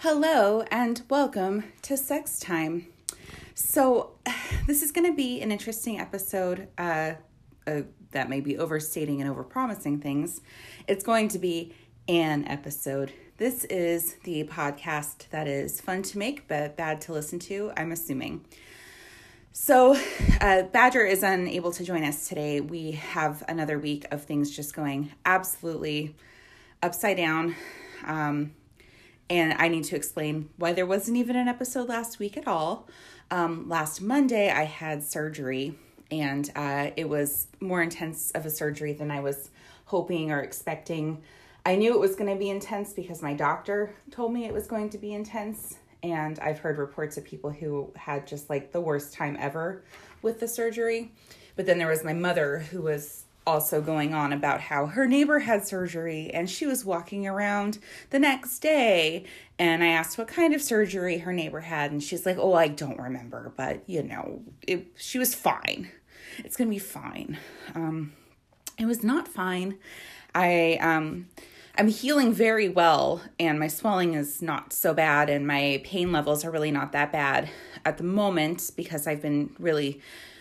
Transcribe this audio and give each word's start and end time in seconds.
Hello, 0.00 0.62
and 0.70 1.00
welcome 1.08 1.64
to 1.82 1.96
Sex 1.96 2.38
Time. 2.38 2.86
So, 3.54 4.10
this 4.66 4.82
is 4.82 4.92
going 4.92 5.06
to 5.06 5.16
be 5.16 5.40
an 5.40 5.50
interesting 5.50 5.98
episode 5.98 6.68
uh, 6.76 7.14
uh, 7.66 7.82
that 8.10 8.28
may 8.28 8.40
be 8.40 8.58
overstating 8.58 9.22
and 9.22 9.34
overpromising 9.34 10.02
things. 10.02 10.42
It's 10.86 11.02
going 11.02 11.28
to 11.28 11.38
be 11.38 11.74
an 12.08 12.46
episode. 12.46 13.14
This 13.38 13.64
is 13.64 14.16
the 14.24 14.44
podcast 14.44 15.30
that 15.30 15.48
is 15.48 15.80
fun 15.80 16.02
to 16.02 16.18
make 16.18 16.46
but 16.46 16.76
bad 16.76 17.00
to 17.02 17.14
listen 17.14 17.38
to, 17.38 17.72
I'm 17.74 17.92
assuming. 17.92 18.44
So, 19.60 19.98
uh, 20.40 20.62
Badger 20.62 21.04
is 21.04 21.24
unable 21.24 21.72
to 21.72 21.84
join 21.84 22.04
us 22.04 22.28
today. 22.28 22.60
We 22.60 22.92
have 22.92 23.42
another 23.48 23.76
week 23.76 24.06
of 24.12 24.22
things 24.22 24.54
just 24.54 24.72
going 24.74 25.10
absolutely 25.26 26.14
upside 26.80 27.16
down. 27.16 27.56
Um, 28.06 28.52
and 29.28 29.54
I 29.58 29.66
need 29.66 29.82
to 29.84 29.96
explain 29.96 30.48
why 30.56 30.72
there 30.72 30.86
wasn't 30.86 31.16
even 31.18 31.34
an 31.34 31.48
episode 31.48 31.88
last 31.88 32.20
week 32.20 32.36
at 32.36 32.46
all. 32.46 32.88
Um, 33.32 33.68
last 33.68 34.00
Monday, 34.00 34.48
I 34.48 34.62
had 34.62 35.02
surgery, 35.02 35.74
and 36.10 36.48
uh, 36.54 36.92
it 36.96 37.08
was 37.08 37.48
more 37.60 37.82
intense 37.82 38.30
of 38.30 38.46
a 38.46 38.50
surgery 38.50 38.92
than 38.92 39.10
I 39.10 39.20
was 39.20 39.50
hoping 39.86 40.30
or 40.30 40.40
expecting. 40.40 41.20
I 41.66 41.74
knew 41.74 41.92
it 41.92 42.00
was 42.00 42.14
going 42.14 42.30
to 42.30 42.38
be 42.38 42.48
intense 42.48 42.92
because 42.92 43.22
my 43.22 43.34
doctor 43.34 43.92
told 44.12 44.32
me 44.32 44.44
it 44.44 44.54
was 44.54 44.68
going 44.68 44.88
to 44.90 44.98
be 44.98 45.12
intense, 45.12 45.78
and 46.02 46.38
I've 46.38 46.58
heard 46.58 46.78
reports 46.78 47.16
of 47.16 47.24
people 47.24 47.50
who 47.50 47.92
had 47.96 48.26
just 48.26 48.48
like 48.48 48.72
the 48.72 48.80
worst 48.80 49.12
time 49.12 49.36
ever 49.40 49.84
with 50.22 50.40
the 50.40 50.48
surgery. 50.48 51.12
But 51.56 51.66
then 51.66 51.78
there 51.78 51.88
was 51.88 52.04
my 52.04 52.12
mother 52.12 52.58
who 52.58 52.82
was 52.82 53.24
also 53.46 53.80
going 53.80 54.12
on 54.12 54.32
about 54.32 54.60
how 54.60 54.86
her 54.86 55.06
neighbor 55.06 55.38
had 55.38 55.66
surgery 55.66 56.30
and 56.30 56.50
she 56.50 56.66
was 56.66 56.84
walking 56.84 57.26
around 57.26 57.78
the 58.10 58.18
next 58.18 58.58
day. 58.58 59.24
And 59.58 59.82
I 59.82 59.88
asked 59.88 60.18
what 60.18 60.28
kind 60.28 60.54
of 60.54 60.60
surgery 60.60 61.18
her 61.18 61.32
neighbor 61.32 61.60
had, 61.60 61.90
and 61.90 62.02
she's 62.02 62.26
like, 62.26 62.36
Oh, 62.38 62.52
I 62.52 62.68
don't 62.68 62.98
remember, 62.98 63.52
but 63.56 63.82
you 63.88 64.02
know, 64.02 64.42
it, 64.66 64.86
she 64.96 65.18
was 65.18 65.34
fine. 65.34 65.90
It's 66.44 66.56
gonna 66.56 66.70
be 66.70 66.78
fine. 66.78 67.38
Um, 67.74 68.12
it 68.78 68.86
was 68.86 69.02
not 69.02 69.26
fine. 69.26 69.78
I, 70.34 70.78
um, 70.80 71.26
I'm 71.78 71.86
healing 71.86 72.32
very 72.32 72.68
well, 72.68 73.22
and 73.38 73.60
my 73.60 73.68
swelling 73.68 74.14
is 74.14 74.42
not 74.42 74.72
so 74.72 74.92
bad, 74.92 75.30
and 75.30 75.46
my 75.46 75.80
pain 75.84 76.10
levels 76.10 76.44
are 76.44 76.50
really 76.50 76.72
not 76.72 76.90
that 76.90 77.12
bad 77.12 77.48
at 77.84 77.98
the 77.98 78.04
moment 78.04 78.72
because 78.76 79.06
I've 79.06 79.22
been 79.22 79.54
really, 79.60 80.00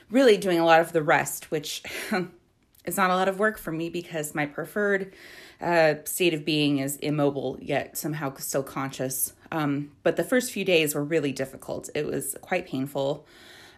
really 0.10 0.38
doing 0.38 0.58
a 0.58 0.66
lot 0.66 0.82
of 0.82 0.94
the 0.94 1.04
rest, 1.04 1.52
which 1.52 1.84
is 2.86 2.98
not 2.98 3.12
a 3.12 3.16
lot 3.16 3.30
of 3.30 3.38
work 3.38 3.60
for 3.60 3.72
me 3.72 3.88
because 3.88 4.34
my 4.34 4.48
preferred 4.48 5.14
uh, 5.62 5.96
state 6.06 6.34
of 6.34 6.44
being 6.44 6.80
is 6.80 6.96
immobile 6.98 7.60
yet 7.62 7.96
somehow 7.98 8.34
still 8.38 8.64
conscious. 8.64 9.34
Um, 9.52 9.92
but 10.02 10.16
the 10.16 10.24
first 10.24 10.52
few 10.52 10.66
days 10.66 10.96
were 10.96 11.04
really 11.04 11.34
difficult. 11.34 11.88
It 11.94 12.08
was 12.08 12.36
quite 12.42 12.66
painful. 12.66 13.28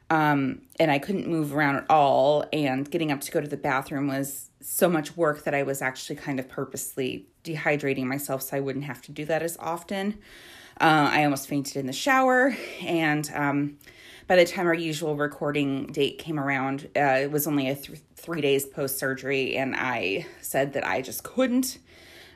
Um, 0.09 0.61
and 0.79 0.89
I 0.89 0.97
couldn't 0.97 1.27
move 1.27 1.53
around 1.53 1.75
at 1.75 1.85
all. 1.89 2.45
And 2.53 2.89
getting 2.89 3.11
up 3.11 3.19
to 3.21 3.31
go 3.31 3.41
to 3.41 3.47
the 3.47 3.57
bathroom 3.57 4.07
was 4.07 4.48
so 4.61 4.89
much 4.89 5.15
work 5.15 5.43
that 5.43 5.53
I 5.53 5.63
was 5.63 5.81
actually 5.81 6.17
kind 6.17 6.39
of 6.39 6.49
purposely 6.49 7.25
dehydrating 7.43 8.05
myself 8.05 8.41
so 8.41 8.57
I 8.57 8.59
wouldn't 8.59 8.85
have 8.85 9.01
to 9.03 9.11
do 9.11 9.25
that 9.25 9.41
as 9.41 9.57
often. 9.57 10.19
Uh, 10.79 11.09
I 11.11 11.23
almost 11.23 11.47
fainted 11.47 11.77
in 11.77 11.87
the 11.87 11.93
shower. 11.93 12.55
And 12.81 13.29
um, 13.33 13.77
by 14.27 14.35
the 14.35 14.45
time 14.45 14.67
our 14.67 14.73
usual 14.73 15.15
recording 15.15 15.87
date 15.87 16.19
came 16.19 16.39
around, 16.39 16.89
uh, 16.95 17.19
it 17.21 17.31
was 17.31 17.47
only 17.47 17.69
a 17.69 17.75
th- 17.75 17.99
three 18.15 18.41
days 18.41 18.65
post 18.65 18.97
surgery, 18.97 19.57
and 19.57 19.75
I 19.75 20.25
said 20.41 20.73
that 20.73 20.85
I 20.85 21.01
just 21.01 21.23
couldn't. 21.23 21.79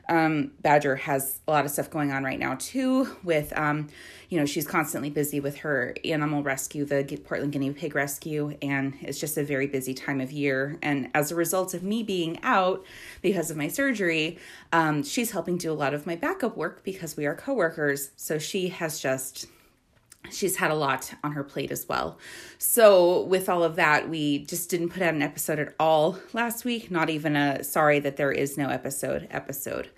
Um, 0.08 0.52
Badger 0.60 0.96
has 0.96 1.40
a 1.46 1.50
lot 1.50 1.64
of 1.64 1.70
stuff 1.70 1.90
going 1.90 2.12
on 2.12 2.24
right 2.24 2.38
now 2.38 2.56
too. 2.56 3.16
With 3.22 3.52
um, 3.56 3.88
you 4.28 4.38
know, 4.38 4.46
she's 4.46 4.66
constantly 4.66 5.10
busy 5.10 5.40
with 5.40 5.58
her 5.58 5.94
animal 6.04 6.42
rescue, 6.42 6.84
the 6.84 7.04
Portland 7.24 7.52
guinea 7.52 7.72
pig 7.72 7.94
rescue, 7.94 8.56
and 8.62 8.94
it's 9.00 9.20
just 9.20 9.36
a 9.36 9.44
very 9.44 9.66
busy 9.66 9.94
time 9.94 10.20
of 10.20 10.32
year. 10.32 10.78
And 10.82 11.10
as 11.14 11.30
a 11.30 11.34
result 11.34 11.74
of 11.74 11.82
me 11.82 12.02
being 12.02 12.38
out 12.42 12.84
because 13.22 13.50
of 13.50 13.56
my 13.56 13.68
surgery, 13.68 14.38
um, 14.72 15.02
she's 15.02 15.30
helping 15.30 15.56
do 15.56 15.70
a 15.70 15.74
lot 15.74 15.94
of 15.94 16.06
my 16.06 16.16
backup 16.16 16.56
work 16.56 16.82
because 16.84 17.16
we 17.16 17.26
are 17.26 17.34
coworkers. 17.34 18.10
So 18.16 18.38
she 18.38 18.68
has 18.68 19.00
just 19.00 19.46
she's 20.30 20.56
had 20.56 20.70
a 20.70 20.74
lot 20.74 21.14
on 21.22 21.32
her 21.32 21.44
plate 21.44 21.70
as 21.70 21.88
well. 21.88 22.18
So, 22.58 23.22
with 23.22 23.48
all 23.48 23.62
of 23.62 23.76
that, 23.76 24.08
we 24.08 24.44
just 24.44 24.70
didn't 24.70 24.90
put 24.90 25.02
out 25.02 25.14
an 25.14 25.22
episode 25.22 25.58
at 25.58 25.74
all 25.78 26.18
last 26.32 26.64
week, 26.64 26.90
not 26.90 27.10
even 27.10 27.36
a 27.36 27.62
sorry 27.64 28.00
that 28.00 28.16
there 28.16 28.32
is 28.32 28.56
no 28.56 28.68
episode 28.68 29.28
episode. 29.30 29.90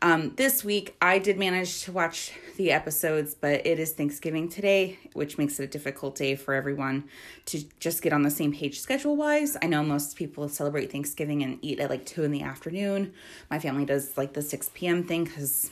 Um, 0.00 0.34
this 0.36 0.62
week, 0.62 0.96
I 1.02 1.18
did 1.18 1.38
manage 1.38 1.82
to 1.82 1.92
watch 1.92 2.32
the 2.56 2.70
episodes, 2.70 3.34
but 3.34 3.66
it 3.66 3.80
is 3.80 3.92
Thanksgiving 3.92 4.48
today, 4.48 4.98
which 5.12 5.38
makes 5.38 5.58
it 5.58 5.64
a 5.64 5.66
difficult 5.66 6.14
day 6.14 6.36
for 6.36 6.54
everyone 6.54 7.08
to 7.46 7.64
just 7.80 8.02
get 8.02 8.12
on 8.12 8.22
the 8.22 8.30
same 8.30 8.52
page 8.52 8.80
schedule 8.80 9.16
wise. 9.16 9.56
I 9.60 9.66
know 9.66 9.82
most 9.82 10.16
people 10.16 10.48
celebrate 10.48 10.92
Thanksgiving 10.92 11.42
and 11.42 11.58
eat 11.62 11.80
at 11.80 11.90
like 11.90 12.06
2 12.06 12.22
in 12.22 12.30
the 12.30 12.42
afternoon. 12.42 13.12
My 13.50 13.58
family 13.58 13.84
does 13.84 14.16
like 14.16 14.34
the 14.34 14.42
6 14.42 14.70
p.m. 14.72 15.02
thing 15.02 15.24
because 15.24 15.70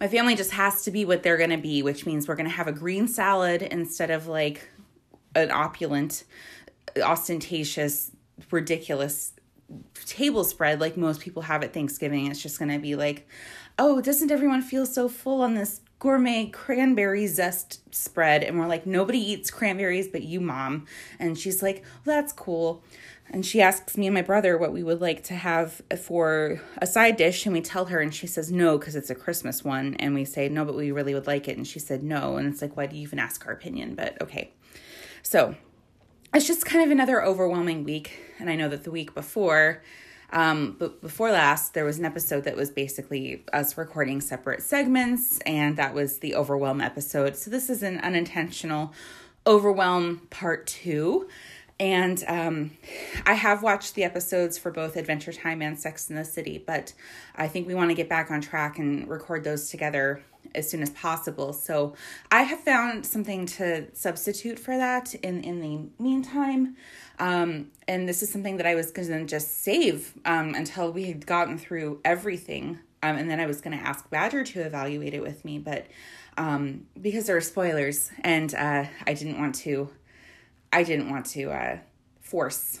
my 0.00 0.08
family 0.08 0.34
just 0.34 0.52
has 0.52 0.82
to 0.84 0.90
be 0.90 1.04
what 1.04 1.22
they're 1.22 1.36
going 1.36 1.50
to 1.50 1.56
be, 1.56 1.82
which 1.82 2.06
means 2.06 2.26
we're 2.26 2.36
going 2.36 2.48
to 2.48 2.56
have 2.56 2.68
a 2.68 2.72
green 2.72 3.08
salad 3.08 3.62
instead 3.62 4.10
of 4.10 4.26
like 4.26 4.68
an 5.34 5.50
opulent, 5.50 6.24
ostentatious, 7.02 8.10
ridiculous 8.50 9.32
table 10.06 10.44
spread 10.44 10.80
like 10.80 10.96
most 10.96 11.20
people 11.20 11.42
have 11.42 11.62
at 11.62 11.72
Thanksgiving. 11.72 12.26
It's 12.26 12.42
just 12.42 12.58
going 12.58 12.70
to 12.70 12.78
be 12.78 12.96
like, 12.96 13.26
oh, 13.78 14.00
doesn't 14.00 14.30
everyone 14.30 14.62
feel 14.62 14.86
so 14.86 15.08
full 15.08 15.42
on 15.42 15.54
this 15.54 15.80
gourmet 15.98 16.46
cranberry 16.46 17.26
zest 17.26 17.80
spread? 17.94 18.42
And 18.42 18.58
we're 18.58 18.66
like, 18.66 18.86
nobody 18.86 19.18
eats 19.18 19.50
cranberries 19.50 20.08
but 20.08 20.22
you, 20.22 20.40
mom. 20.40 20.86
And 21.18 21.38
she's 21.38 21.62
like, 21.62 21.84
well, 22.04 22.16
that's 22.16 22.32
cool 22.32 22.82
and 23.30 23.44
she 23.44 23.60
asks 23.60 23.96
me 23.96 24.06
and 24.06 24.14
my 24.14 24.22
brother 24.22 24.56
what 24.56 24.72
we 24.72 24.82
would 24.82 25.00
like 25.00 25.24
to 25.24 25.34
have 25.34 25.82
for 26.02 26.60
a 26.78 26.86
side 26.86 27.16
dish 27.16 27.46
and 27.46 27.54
we 27.54 27.60
tell 27.60 27.86
her 27.86 28.00
and 28.00 28.14
she 28.14 28.26
says 28.26 28.52
no 28.52 28.78
because 28.78 28.94
it's 28.94 29.10
a 29.10 29.14
christmas 29.14 29.64
one. 29.64 29.94
And 29.98 30.14
we 30.14 30.24
say 30.24 30.48
no 30.48 30.64
but 30.64 30.76
we 30.76 30.92
really 30.92 31.14
would 31.14 31.26
like 31.26 31.48
it. 31.48 31.56
And 31.56 31.66
she 31.66 31.78
said 31.78 32.02
no. 32.02 32.36
And 32.36 32.46
it's 32.46 32.62
like 32.62 32.76
why 32.76 32.86
do 32.86 32.96
you 32.96 33.02
even 33.02 33.18
ask 33.18 33.46
our 33.46 33.52
opinion? 33.52 33.94
But 33.94 34.20
okay. 34.22 34.52
So 35.22 35.56
it's 36.34 36.46
just 36.46 36.66
kind 36.66 36.84
of 36.84 36.90
another 36.90 37.24
overwhelming 37.24 37.84
week 37.84 38.18
and 38.40 38.50
i 38.50 38.56
know 38.56 38.68
that 38.68 38.82
the 38.82 38.90
week 38.90 39.14
before 39.14 39.80
um, 40.32 40.74
but 40.80 41.00
before 41.00 41.30
last 41.30 41.74
there 41.74 41.84
was 41.84 42.00
an 42.00 42.04
episode 42.04 42.42
that 42.44 42.56
was 42.56 42.68
basically 42.68 43.44
us 43.52 43.78
recording 43.78 44.20
separate 44.20 44.62
segments 44.62 45.38
and 45.46 45.76
that 45.76 45.94
was 45.94 46.18
the 46.18 46.34
overwhelm 46.34 46.80
episode. 46.80 47.36
So 47.36 47.50
this 47.50 47.70
is 47.70 47.84
an 47.84 47.98
unintentional 47.98 48.92
overwhelm 49.46 50.26
part 50.30 50.66
two 50.66 51.28
and 51.84 52.24
um, 52.28 52.70
I 53.26 53.34
have 53.34 53.62
watched 53.62 53.94
the 53.94 54.04
episodes 54.04 54.56
for 54.56 54.70
both 54.70 54.96
Adventure 54.96 55.34
Time 55.34 55.60
and 55.60 55.78
Sex 55.78 56.08
in 56.08 56.16
the 56.16 56.24
City, 56.24 56.56
but 56.66 56.94
I 57.36 57.46
think 57.46 57.68
we 57.68 57.74
want 57.74 57.90
to 57.90 57.94
get 57.94 58.08
back 58.08 58.30
on 58.30 58.40
track 58.40 58.78
and 58.78 59.06
record 59.06 59.44
those 59.44 59.68
together 59.68 60.22
as 60.54 60.70
soon 60.70 60.80
as 60.80 60.88
possible. 60.88 61.52
So 61.52 61.94
I 62.32 62.44
have 62.44 62.60
found 62.60 63.04
something 63.04 63.44
to 63.58 63.94
substitute 63.94 64.58
for 64.58 64.78
that 64.78 65.14
in 65.16 65.44
in 65.44 65.60
the 65.60 66.02
meantime. 66.02 66.76
Um, 67.18 67.66
and 67.86 68.08
this 68.08 68.22
is 68.22 68.32
something 68.32 68.56
that 68.56 68.66
I 68.66 68.74
was 68.74 68.90
going 68.90 69.08
to 69.08 69.26
just 69.26 69.62
save 69.62 70.14
um, 70.24 70.54
until 70.54 70.90
we 70.90 71.04
had 71.04 71.26
gotten 71.26 71.58
through 71.58 72.00
everything. 72.02 72.78
Um, 73.02 73.16
and 73.18 73.30
then 73.30 73.40
I 73.40 73.46
was 73.46 73.60
going 73.60 73.76
to 73.78 73.84
ask 73.84 74.08
Badger 74.08 74.42
to 74.42 74.62
evaluate 74.62 75.12
it 75.12 75.20
with 75.20 75.44
me, 75.44 75.58
but 75.58 75.86
um, 76.38 76.86
because 76.98 77.26
there 77.26 77.36
are 77.36 77.42
spoilers 77.42 78.10
and 78.22 78.54
uh, 78.54 78.86
I 79.06 79.12
didn't 79.12 79.38
want 79.38 79.54
to 79.56 79.90
I 80.74 80.82
didn't 80.82 81.08
want 81.08 81.26
to 81.26 81.52
uh, 81.52 81.78
force 82.20 82.80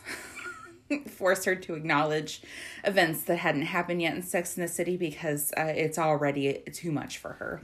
force 1.08 1.44
her 1.44 1.54
to 1.54 1.74
acknowledge 1.74 2.42
events 2.82 3.22
that 3.22 3.36
hadn't 3.36 3.62
happened 3.62 4.02
yet 4.02 4.14
in 4.14 4.22
Sex 4.22 4.56
in 4.56 4.62
the 4.62 4.68
City 4.68 4.96
because 4.96 5.52
uh, 5.56 5.72
it's 5.74 5.96
already 5.96 6.62
too 6.72 6.90
much 6.90 7.18
for 7.18 7.34
her. 7.34 7.62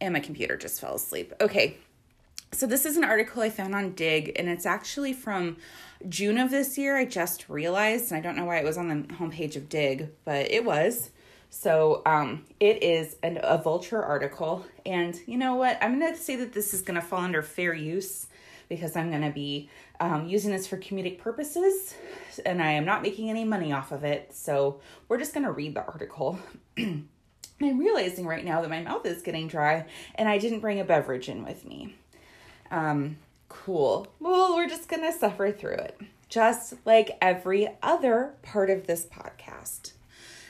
And 0.00 0.12
my 0.12 0.20
computer 0.20 0.56
just 0.56 0.80
fell 0.80 0.96
asleep. 0.96 1.32
Okay. 1.40 1.78
So 2.50 2.66
this 2.66 2.86
is 2.86 2.96
an 2.96 3.04
article 3.04 3.42
I 3.42 3.50
found 3.50 3.74
on 3.74 3.92
Digg, 3.92 4.32
and 4.36 4.48
it's 4.48 4.64
actually 4.64 5.12
from 5.12 5.58
June 6.08 6.38
of 6.38 6.50
this 6.50 6.78
year. 6.78 6.96
I 6.96 7.04
just 7.04 7.48
realized, 7.48 8.10
and 8.10 8.18
I 8.18 8.20
don't 8.22 8.36
know 8.36 8.46
why 8.46 8.56
it 8.56 8.64
was 8.64 8.78
on 8.78 8.88
the 8.88 9.14
homepage 9.14 9.54
of 9.54 9.68
Digg, 9.68 10.08
but 10.24 10.50
it 10.50 10.64
was. 10.64 11.10
So 11.50 12.02
um, 12.06 12.46
it 12.58 12.82
is 12.82 13.16
an, 13.22 13.38
a 13.42 13.58
Vulture 13.58 14.02
article, 14.02 14.64
and 14.86 15.18
you 15.26 15.36
know 15.36 15.56
what? 15.56 15.78
I'm 15.82 16.00
to 16.00 16.16
say 16.16 16.36
that 16.36 16.54
this 16.54 16.72
is 16.72 16.82
to 17.00 17.06
fall 17.06 17.20
under 17.20 17.42
fair 17.42 17.74
use 17.74 18.28
because 18.68 18.96
I'm 18.96 19.10
going 19.10 19.22
to 19.22 19.30
be 19.30 19.68
um, 20.00 20.26
using 20.26 20.50
this 20.52 20.66
for 20.66 20.76
comedic 20.76 21.18
purposes 21.18 21.94
and 22.44 22.62
I 22.62 22.72
am 22.72 22.84
not 22.84 23.02
making 23.02 23.30
any 23.30 23.44
money 23.44 23.72
off 23.72 23.92
of 23.92 24.04
it. 24.04 24.34
So 24.34 24.80
we're 25.08 25.18
just 25.18 25.34
going 25.34 25.44
to 25.46 25.52
read 25.52 25.74
the 25.74 25.84
article. 25.84 26.38
I'm 26.78 27.08
realizing 27.60 28.26
right 28.26 28.44
now 28.44 28.60
that 28.60 28.70
my 28.70 28.82
mouth 28.82 29.04
is 29.06 29.22
getting 29.22 29.48
dry 29.48 29.86
and 30.14 30.28
I 30.28 30.38
didn't 30.38 30.60
bring 30.60 30.78
a 30.80 30.84
beverage 30.84 31.28
in 31.28 31.44
with 31.44 31.64
me. 31.64 31.96
Um, 32.70 33.16
cool. 33.48 34.06
Well, 34.20 34.54
we're 34.54 34.68
just 34.68 34.88
going 34.88 35.02
to 35.02 35.18
suffer 35.18 35.50
through 35.50 35.72
it. 35.76 36.00
just 36.28 36.74
like 36.84 37.16
every 37.20 37.68
other 37.82 38.34
part 38.42 38.70
of 38.70 38.86
this 38.86 39.06
podcast. 39.06 39.92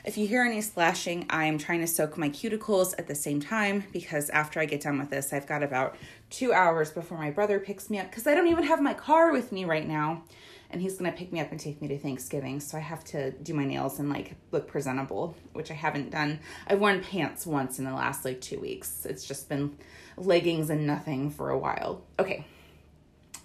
If 0.05 0.17
you 0.17 0.27
hear 0.27 0.43
any 0.43 0.61
splashing, 0.61 1.25
I 1.29 1.45
am 1.45 1.57
trying 1.57 1.81
to 1.81 1.87
soak 1.87 2.17
my 2.17 2.29
cuticles 2.29 2.93
at 2.97 3.07
the 3.07 3.15
same 3.15 3.41
time 3.41 3.83
because 3.91 4.29
after 4.29 4.61
I 4.61 4.65
get 4.65 4.81
done 4.81 4.97
with 4.97 5.09
this, 5.09 5.33
I've 5.33 5.45
got 5.45 5.61
about 5.61 5.97
two 6.29 6.53
hours 6.53 6.89
before 6.89 7.17
my 7.17 7.31
brother 7.31 7.59
picks 7.59 7.89
me 7.89 7.99
up 7.99 8.09
because 8.09 8.25
I 8.25 8.33
don't 8.33 8.47
even 8.47 8.63
have 8.63 8.81
my 8.81 8.93
car 8.93 9.33
with 9.33 9.51
me 9.51 9.65
right 9.65 9.85
now. 9.85 10.23
And 10.69 10.81
he's 10.81 10.95
gonna 10.97 11.11
pick 11.11 11.33
me 11.33 11.41
up 11.41 11.51
and 11.51 11.59
take 11.59 11.81
me 11.81 11.89
to 11.89 11.97
Thanksgiving. 11.97 12.61
So 12.61 12.77
I 12.77 12.81
have 12.81 13.03
to 13.05 13.31
do 13.31 13.53
my 13.53 13.65
nails 13.65 13.99
and 13.99 14.09
like 14.09 14.35
look 14.51 14.67
presentable, 14.67 15.35
which 15.51 15.69
I 15.69 15.73
haven't 15.73 16.11
done. 16.11 16.39
I've 16.67 16.79
worn 16.79 17.03
pants 17.03 17.45
once 17.45 17.77
in 17.77 17.83
the 17.83 17.93
last 17.93 18.23
like 18.23 18.39
two 18.39 18.59
weeks. 18.59 19.05
It's 19.05 19.25
just 19.25 19.49
been 19.49 19.77
leggings 20.15 20.69
and 20.69 20.87
nothing 20.87 21.29
for 21.29 21.49
a 21.49 21.57
while. 21.57 22.03
Okay. 22.17 22.45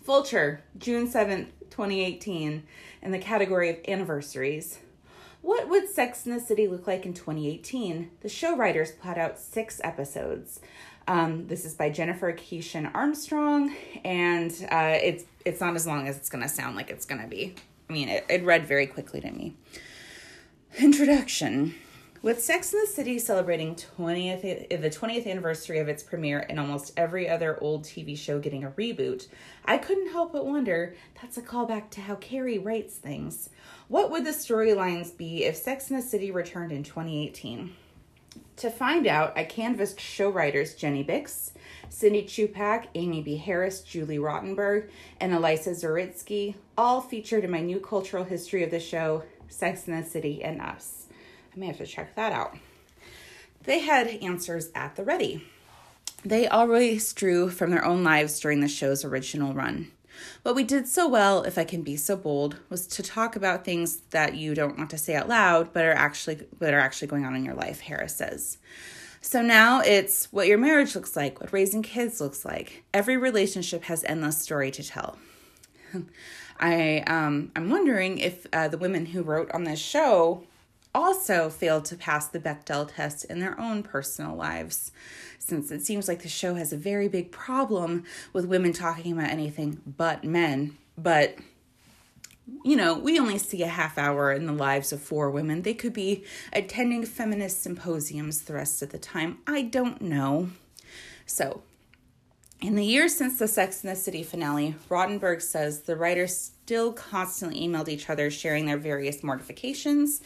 Vulture, 0.05 0.63
June 0.79 1.09
7th, 1.09 1.47
2018, 1.71 2.63
in 3.03 3.11
the 3.11 3.19
category 3.19 3.71
of 3.71 3.79
anniversaries. 3.89 4.79
What 5.45 5.69
would 5.69 5.91
Sex 5.91 6.25
in 6.25 6.33
the 6.33 6.41
City 6.41 6.67
look 6.67 6.87
like 6.87 7.05
in 7.05 7.13
2018? 7.13 8.13
The 8.23 8.31
show 8.31 8.57
writers 8.57 8.93
plot 8.93 9.19
out 9.19 9.39
six 9.39 9.79
episodes. 9.85 10.59
Um, 11.07 11.49
this 11.49 11.67
is 11.67 11.75
by 11.75 11.91
Jennifer 11.91 12.33
Keishin 12.33 12.91
Armstrong, 12.95 13.77
and 14.07 14.51
uh, 14.73 14.97
it's 15.03 15.27
it's 15.45 15.61
not 15.61 15.77
as 15.77 15.87
long 15.87 16.09
as 16.09 16.17
it's 16.17 16.31
gonna 16.31 16.49
sound 16.49 16.77
like 16.77 16.89
it's 16.89 17.05
gonna 17.05 17.27
be. 17.27 17.55
I 17.91 17.93
mean, 17.93 18.09
it, 18.09 18.25
it 18.31 18.43
read 18.43 18.67
very 18.67 18.87
quickly 18.87 19.21
to 19.21 19.31
me. 19.31 19.55
Introduction. 20.79 21.75
With 22.25 22.43
Sex 22.43 22.73
in 22.73 22.81
the 22.81 22.87
City 22.87 23.19
celebrating 23.19 23.75
20th 23.75 24.41
the 24.81 24.89
20th 24.89 25.27
anniversary 25.27 25.79
of 25.79 25.91
its 25.91 26.03
premiere 26.03 26.47
and 26.49 26.59
almost 26.59 26.95
every 26.97 27.29
other 27.29 27.63
old 27.63 27.85
TV 27.85 28.17
show 28.17 28.39
getting 28.39 28.65
a 28.65 28.71
reboot, 28.71 29.29
I 29.67 29.77
couldn't 29.77 30.11
help 30.11 30.33
but 30.33 30.47
wonder 30.47 30.95
that's 31.21 31.37
a 31.37 31.43
callback 31.43 31.91
to 31.91 32.01
how 32.01 32.15
Carrie 32.15 32.57
writes 32.57 32.95
things. 32.95 33.51
What 33.89 34.11
would 34.11 34.25
the 34.25 34.31
storylines 34.31 35.15
be 35.15 35.45
if 35.45 35.55
Sex 35.55 35.91
in 35.91 35.97
the 35.97 36.03
City 36.03 36.31
returned 36.31 36.73
in 36.73 36.83
2018? 36.83 37.77
To 38.57 38.71
find 38.71 39.07
out, 39.07 39.37
I 39.37 39.45
canvassed 39.45 40.01
show 40.01 40.31
writers 40.31 40.75
Jenny 40.75 41.03
Bicks, 41.03 41.53
Cindy 41.91 42.23
Chupack, 42.23 42.87
Amy 42.95 43.21
B. 43.21 43.37
Harris, 43.37 43.83
Julie 43.83 44.17
Rottenberg, 44.17 44.89
and 45.21 45.35
Elisa 45.35 45.73
Zuritsky, 45.73 46.55
all 46.79 47.03
featured 47.03 47.45
in 47.45 47.51
my 47.51 47.61
new 47.61 47.81
cultural 47.81 48.25
history 48.25 48.63
of 48.63 48.71
the 48.71 48.81
show, 48.81 49.25
Sex 49.49 49.87
in 49.87 49.95
the 49.95 50.03
City 50.03 50.43
and 50.43 50.63
Us. 50.63 51.04
I 51.55 51.61
may 51.61 51.67
have 51.67 51.79
to 51.79 51.87
check 51.87 52.15
that 52.17 52.33
out. 52.33 52.57
They 53.63 53.81
had 53.81 54.09
answers 54.09 54.71
at 54.75 54.97
the 54.97 55.05
ready. 55.05 55.47
They 56.25 56.49
always 56.49 57.13
drew 57.13 57.51
from 57.51 57.71
their 57.71 57.85
own 57.85 58.03
lives 58.03 58.41
during 58.41 58.61
the 58.61 58.69
show's 58.69 59.05
original 59.05 59.55
run. 59.55 59.91
What 60.43 60.55
we 60.55 60.65
did 60.65 60.87
so 60.89 61.09
well, 61.09 61.43
if 61.43 61.59
I 61.59 61.65
can 61.65 61.83
be 61.83 61.97
so 61.97 62.17
bold, 62.17 62.57
was 62.71 62.87
to 62.89 63.03
talk 63.03 63.37
about 63.37 63.65
things 63.65 63.99
that 64.11 64.35
you 64.35 64.55
don't 64.55 64.79
want 64.79 64.91
to 64.91 64.99
say 64.99 65.15
out 65.15 65.29
loud, 65.29 65.73
but 65.73 65.85
are 65.85 65.93
actually 65.93 66.47
but 66.59 66.73
are 66.73 66.81
actually 66.81 67.09
going 67.09 67.25
on 67.25 67.35
in 67.35 67.45
your 67.45 67.55
life, 67.55 67.81
Harris 67.81 68.17
says. 68.17 68.59
So 69.21 69.43
now 69.43 69.81
it's 69.81 70.27
what 70.33 70.47
your 70.47 70.59
marriage 70.59 70.95
looks 70.95 71.17
like, 71.17 71.41
what 71.41 71.53
raising 71.53 71.83
kids 71.83 72.21
looks 72.21 72.45
like. 72.45 72.85
Every 72.93 73.17
relationship 73.17 73.85
has 73.85 74.05
endless 74.05 74.41
story 74.41 74.71
to 74.73 74.83
tell. 74.83 75.19
I 76.61 77.01
um, 77.07 77.51
I'm 77.57 77.71
wondering 77.71 78.19
if 78.19 78.47
uh, 78.53 78.69
the 78.69 78.79
women 78.79 79.07
who 79.07 79.23
wrote 79.23 79.51
on 79.53 79.65
this 79.65 79.81
show 79.81 80.45
also 80.95 81.51
failed 81.51 81.85
to 81.87 81.97
pass 81.97 82.29
the 82.29 82.39
Bechdel 82.39 82.95
test 82.95 83.25
in 83.25 83.41
their 83.41 83.59
own 83.61 83.83
personal 83.83 84.35
lives, 84.37 84.93
since 85.39 85.71
it 85.71 85.83
seems 85.83 86.09
like 86.09 86.23
the 86.23 86.29
show 86.29 86.55
has 86.55 86.73
a 86.73 86.77
very 86.77 87.09
big 87.09 87.31
problem 87.33 88.05
with 88.33 88.47
women 88.47 88.73
talking 88.73 89.13
about 89.13 89.31
anything 89.31 89.81
but 89.85 90.25
men. 90.25 90.77
But, 90.97 91.37
you 92.65 92.77
know, 92.77 92.97
we 92.97 93.19
only 93.19 93.39
see 93.39 93.63
a 93.63 93.69
half 93.69 93.99
hour 93.99 94.33
in 94.33 94.47
the 94.47 94.53
lives 94.53 94.93
of 94.93 95.03
four 95.03 95.31
women. 95.31 95.63
They 95.63 95.75
could 95.75 95.93
be 95.93 96.25
attending 96.53 97.05
feminist 97.05 97.63
symposiums 97.63 98.43
the 98.43 98.55
rest 98.55 98.81
of 98.83 98.91
the 98.91 98.99
time. 98.99 99.39
I 99.47 99.63
don't 99.63 100.01
know. 100.01 100.51
So, 101.27 101.63
in 102.61 102.77
the 102.77 102.85
years 102.85 103.15
since 103.15 103.39
the 103.39 103.49
Sex 103.49 103.83
and 103.83 103.93
the 103.93 103.97
City 103.97 104.23
finale, 104.23 104.77
Rottenberg 104.89 105.43
says 105.43 105.83
the 105.83 105.97
writers 105.97 106.35
still 106.35 106.93
constantly 106.93 107.61
emailed 107.61 107.89
each 107.89 108.09
other 108.09 108.31
sharing 108.31 108.67
their 108.67 108.79
various 108.79 109.23
mortifications, 109.23 110.23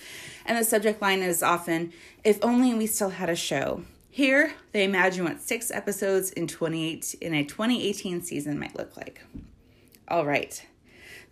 and 0.47 0.57
the 0.57 0.65
subject 0.65 1.03
line 1.03 1.21
is 1.21 1.43
often, 1.43 1.93
If 2.23 2.39
only 2.45 2.75
we 2.75 2.87
still 2.87 3.11
had 3.11 3.29
a 3.29 3.37
show. 3.37 3.83
Here, 4.11 4.55
they 4.73 4.85
imagine 4.85 5.25
what 5.25 5.41
six 5.41 5.71
episodes 5.71 6.31
in, 6.31 6.47
28, 6.47 7.15
in 7.21 7.35
a 7.35 7.45
2018 7.45 8.23
season 8.23 8.59
might 8.59 8.77
look 8.77 8.97
like. 8.97 9.21
All 10.09 10.27
right. 10.27 10.65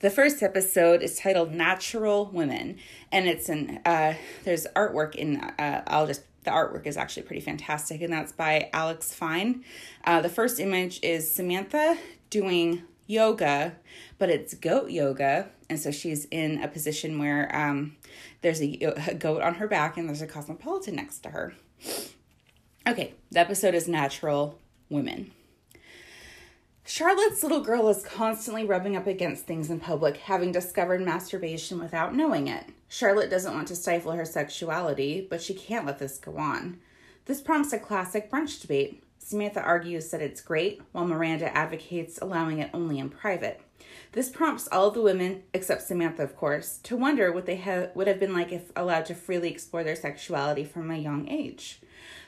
The 0.00 0.10
first 0.10 0.42
episode 0.42 1.02
is 1.02 1.18
titled 1.18 1.52
Natural 1.52 2.26
Women, 2.26 2.78
and 3.10 3.26
it's 3.26 3.48
an, 3.48 3.80
uh, 3.86 4.14
there's 4.44 4.66
artwork 4.76 5.14
in, 5.14 5.38
uh, 5.38 5.82
I'll 5.86 6.06
just 6.06 6.22
the 6.44 6.52
artwork 6.52 6.86
is 6.86 6.96
actually 6.96 7.24
pretty 7.24 7.40
fantastic, 7.40 8.00
and 8.02 8.12
that's 8.12 8.30
by 8.30 8.70
Alex 8.72 9.12
Fine. 9.12 9.64
Uh, 10.04 10.20
the 10.20 10.28
first 10.28 10.60
image 10.60 11.00
is 11.02 11.34
Samantha 11.34 11.98
doing 12.30 12.82
yoga, 13.06 13.74
but 14.18 14.30
it's 14.30 14.54
goat 14.54 14.90
yoga. 14.90 15.48
And 15.68 15.80
so 15.80 15.90
she's 15.90 16.26
in 16.26 16.62
a 16.62 16.68
position 16.68 17.18
where 17.18 17.54
um, 17.54 17.96
there's 18.42 18.60
a, 18.60 18.78
a 19.08 19.14
goat 19.14 19.42
on 19.42 19.56
her 19.56 19.66
back 19.66 19.96
and 19.96 20.08
there's 20.08 20.22
a 20.22 20.26
cosmopolitan 20.26 20.94
next 20.94 21.18
to 21.20 21.30
her. 21.30 21.54
Okay, 22.86 23.14
the 23.32 23.40
episode 23.40 23.74
is 23.74 23.88
Natural 23.88 24.58
Women. 24.88 25.32
Charlotte's 26.88 27.42
little 27.42 27.62
girl 27.62 27.88
is 27.88 28.04
constantly 28.04 28.64
rubbing 28.64 28.94
up 28.94 29.08
against 29.08 29.44
things 29.44 29.70
in 29.70 29.80
public, 29.80 30.18
having 30.18 30.52
discovered 30.52 31.00
masturbation 31.00 31.80
without 31.80 32.14
knowing 32.14 32.46
it. 32.46 32.66
Charlotte 32.88 33.28
doesn't 33.28 33.52
want 33.52 33.66
to 33.68 33.74
stifle 33.74 34.12
her 34.12 34.24
sexuality, 34.24 35.26
but 35.28 35.42
she 35.42 35.52
can't 35.52 35.84
let 35.84 35.98
this 35.98 36.16
go 36.16 36.36
on. 36.36 36.78
This 37.24 37.40
prompts 37.40 37.72
a 37.72 37.80
classic 37.80 38.30
brunch 38.30 38.60
debate. 38.60 39.02
Samantha 39.18 39.60
argues 39.60 40.12
that 40.12 40.22
it's 40.22 40.40
great, 40.40 40.80
while 40.92 41.04
Miranda 41.04 41.54
advocates 41.56 42.20
allowing 42.22 42.60
it 42.60 42.70
only 42.72 43.00
in 43.00 43.10
private. 43.10 43.60
This 44.12 44.28
prompts 44.28 44.68
all 44.68 44.92
the 44.92 45.02
women, 45.02 45.42
except 45.52 45.82
Samantha, 45.82 46.22
of 46.22 46.36
course, 46.36 46.78
to 46.84 46.96
wonder 46.96 47.32
what 47.32 47.46
they 47.46 47.56
ha- 47.56 47.88
would 47.96 48.06
have 48.06 48.20
been 48.20 48.32
like 48.32 48.52
if 48.52 48.70
allowed 48.76 49.06
to 49.06 49.14
freely 49.16 49.50
explore 49.50 49.82
their 49.82 49.96
sexuality 49.96 50.62
from 50.62 50.92
a 50.92 50.96
young 50.96 51.28
age. 51.28 51.80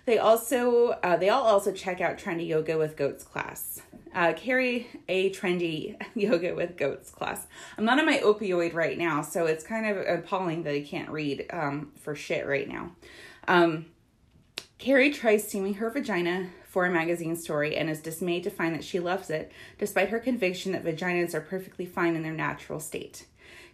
They 0.08 0.16
also 0.16 0.98
uh, 1.02 1.18
they 1.18 1.28
all 1.28 1.44
also 1.44 1.70
check 1.70 2.00
out 2.00 2.16
trendy 2.16 2.46
yoga 2.46 2.78
with 2.78 2.96
goats 2.96 3.24
class 3.24 3.82
uh, 4.14 4.32
carry 4.32 4.88
a 5.06 5.30
trendy 5.30 6.00
yoga 6.14 6.54
with 6.54 6.78
goats 6.78 7.10
class. 7.10 7.46
I'm 7.76 7.84
not 7.84 7.98
on 7.98 8.06
my 8.06 8.18
opioid 8.18 8.72
right 8.72 8.96
now, 8.96 9.20
so 9.20 9.44
it's 9.44 9.62
kind 9.62 9.84
of 9.86 9.98
appalling 9.98 10.62
that 10.62 10.74
I 10.74 10.80
can't 10.80 11.10
read 11.10 11.46
um, 11.50 11.92
for 12.00 12.14
shit 12.14 12.46
right 12.46 12.66
now. 12.66 12.92
Um, 13.46 13.84
Carrie 14.78 15.12
tries 15.12 15.46
steaming 15.46 15.74
her 15.74 15.90
vagina 15.90 16.48
for 16.66 16.86
a 16.86 16.90
magazine 16.90 17.36
story 17.36 17.76
and 17.76 17.90
is 17.90 18.00
dismayed 18.00 18.44
to 18.44 18.50
find 18.50 18.74
that 18.74 18.84
she 18.84 19.00
loves 19.00 19.28
it, 19.28 19.52
despite 19.78 20.08
her 20.08 20.20
conviction 20.20 20.72
that 20.72 20.84
vaginas 20.84 21.34
are 21.34 21.40
perfectly 21.42 21.84
fine 21.84 22.16
in 22.16 22.22
their 22.22 22.32
natural 22.32 22.80
state. 22.80 23.26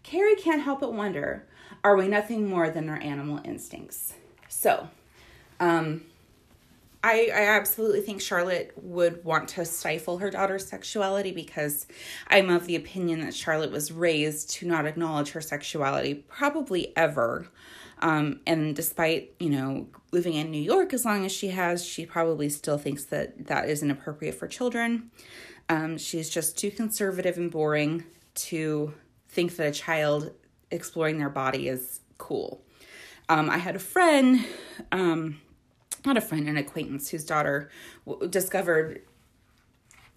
Carrie 0.02 0.34
can't 0.34 0.62
help 0.62 0.80
but 0.80 0.92
wonder 0.92 1.46
are 1.84 1.96
we 1.96 2.08
nothing 2.08 2.48
more 2.48 2.70
than 2.70 2.88
our 2.88 3.00
animal 3.00 3.40
instincts? 3.44 4.14
So, 4.48 4.88
um, 5.60 6.02
I, 7.04 7.30
I 7.34 7.42
absolutely 7.48 8.00
think 8.00 8.22
Charlotte 8.22 8.72
would 8.76 9.22
want 9.24 9.48
to 9.50 9.66
stifle 9.66 10.16
her 10.18 10.30
daughter's 10.30 10.66
sexuality 10.66 11.32
because 11.32 11.86
I'm 12.28 12.48
of 12.48 12.64
the 12.64 12.76
opinion 12.76 13.20
that 13.20 13.34
Charlotte 13.34 13.70
was 13.70 13.92
raised 13.92 14.48
to 14.52 14.66
not 14.66 14.86
acknowledge 14.86 15.32
her 15.32 15.42
sexuality, 15.42 16.14
probably 16.14 16.96
ever. 16.96 17.48
Um, 17.98 18.40
and 18.46 18.74
despite, 18.74 19.34
you 19.38 19.50
know, 19.50 19.88
living 20.12 20.32
in 20.32 20.50
New 20.50 20.62
York 20.62 20.94
as 20.94 21.04
long 21.04 21.26
as 21.26 21.32
she 21.32 21.48
has, 21.48 21.84
she 21.84 22.06
probably 22.06 22.48
still 22.48 22.78
thinks 22.78 23.04
that 23.04 23.48
that 23.48 23.68
is 23.68 23.82
inappropriate 23.82 24.36
for 24.36 24.48
children. 24.48 25.10
Um, 25.68 25.98
she's 25.98 26.30
just 26.30 26.56
too 26.56 26.70
conservative 26.70 27.36
and 27.36 27.50
boring 27.50 28.04
to 28.36 28.94
think 29.28 29.56
that 29.56 29.66
a 29.66 29.72
child 29.72 30.32
exploring 30.70 31.18
their 31.18 31.28
body 31.28 31.68
is 31.68 32.00
cool. 32.16 32.62
Um, 33.28 33.50
I 33.50 33.58
had 33.58 33.76
a 33.76 33.78
friend 33.78 34.42
um, 34.90 35.40
not 36.04 36.16
a 36.16 36.20
friend, 36.20 36.48
an 36.48 36.56
acquaintance 36.56 37.08
whose 37.08 37.24
daughter 37.24 37.70
w- 38.06 38.28
discovered. 38.28 39.02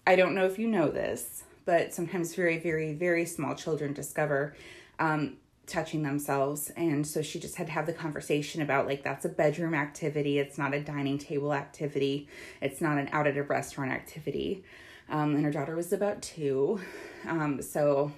I 0.06 0.16
don't 0.16 0.34
know 0.34 0.46
if 0.46 0.58
you 0.58 0.68
know 0.68 0.88
this, 0.88 1.44
but 1.64 1.92
sometimes 1.92 2.34
very, 2.34 2.58
very, 2.58 2.94
very 2.94 3.26
small 3.26 3.54
children 3.54 3.92
discover 3.92 4.54
um, 4.98 5.36
touching 5.66 6.02
themselves. 6.02 6.70
And 6.76 7.06
so 7.06 7.22
she 7.22 7.38
just 7.38 7.56
had 7.56 7.66
to 7.66 7.72
have 7.72 7.86
the 7.86 7.92
conversation 7.92 8.62
about 8.62 8.86
like 8.86 9.04
that's 9.04 9.24
a 9.24 9.28
bedroom 9.28 9.74
activity, 9.74 10.38
it's 10.38 10.58
not 10.58 10.74
a 10.74 10.80
dining 10.80 11.18
table 11.18 11.52
activity, 11.52 12.28
it's 12.60 12.80
not 12.80 12.98
an 12.98 13.08
out 13.12 13.26
at 13.26 13.36
a 13.36 13.42
restaurant 13.42 13.92
activity. 13.92 14.64
Um, 15.10 15.34
and 15.34 15.44
her 15.44 15.50
daughter 15.50 15.76
was 15.76 15.92
about 15.92 16.20
two. 16.22 16.80
Um, 17.26 17.62
so 17.62 18.12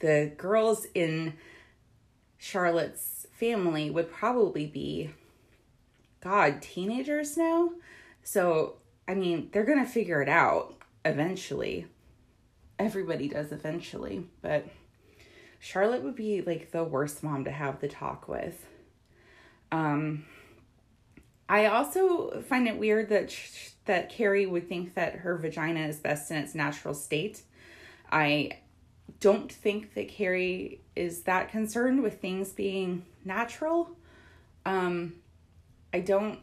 the 0.00 0.32
girls 0.36 0.86
in 0.94 1.34
Charlotte's 2.38 3.26
family 3.32 3.90
would 3.90 4.10
probably 4.10 4.66
be 4.66 5.10
God, 6.24 6.62
teenagers 6.62 7.36
now? 7.36 7.70
So, 8.22 8.76
I 9.06 9.14
mean, 9.14 9.50
they're 9.52 9.64
going 9.64 9.84
to 9.84 9.90
figure 9.90 10.22
it 10.22 10.28
out 10.28 10.74
eventually. 11.04 11.86
Everybody 12.78 13.28
does 13.28 13.52
eventually, 13.52 14.26
but 14.40 14.66
Charlotte 15.60 16.02
would 16.02 16.16
be 16.16 16.40
like 16.40 16.72
the 16.72 16.82
worst 16.82 17.22
mom 17.22 17.44
to 17.44 17.50
have 17.50 17.80
the 17.80 17.88
talk 17.88 18.26
with. 18.26 18.66
Um, 19.70 20.24
I 21.46 21.66
also 21.66 22.40
find 22.40 22.66
it 22.66 22.78
weird 22.78 23.10
that 23.10 23.30
sh- 23.30 23.70
that 23.84 24.08
Carrie 24.08 24.46
would 24.46 24.66
think 24.66 24.94
that 24.94 25.16
her 25.16 25.36
vagina 25.36 25.80
is 25.80 25.98
best 25.98 26.30
in 26.30 26.38
its 26.38 26.54
natural 26.54 26.94
state. 26.94 27.42
I 28.10 28.60
don't 29.20 29.52
think 29.52 29.92
that 29.92 30.08
Carrie 30.08 30.80
is 30.96 31.22
that 31.24 31.50
concerned 31.50 32.02
with 32.02 32.20
things 32.20 32.52
being 32.52 33.04
natural. 33.24 33.90
Um, 34.64 35.16
I 35.94 36.00
don't 36.00 36.40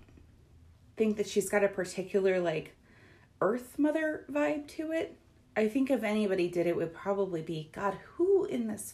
think 0.95 1.17
that 1.17 1.27
she's 1.27 1.49
got 1.49 1.61
a 1.61 1.67
particular 1.67 2.39
like 2.39 2.73
Earth 3.41 3.77
Mother 3.77 4.23
vibe 4.31 4.65
to 4.77 4.93
it. 4.93 5.17
I 5.57 5.67
think 5.67 5.91
if 5.91 6.03
anybody 6.03 6.47
did 6.47 6.67
it 6.67 6.77
would 6.77 6.93
probably 6.93 7.41
be 7.41 7.69
God, 7.73 7.97
who 8.15 8.45
in 8.45 8.67
this 8.67 8.93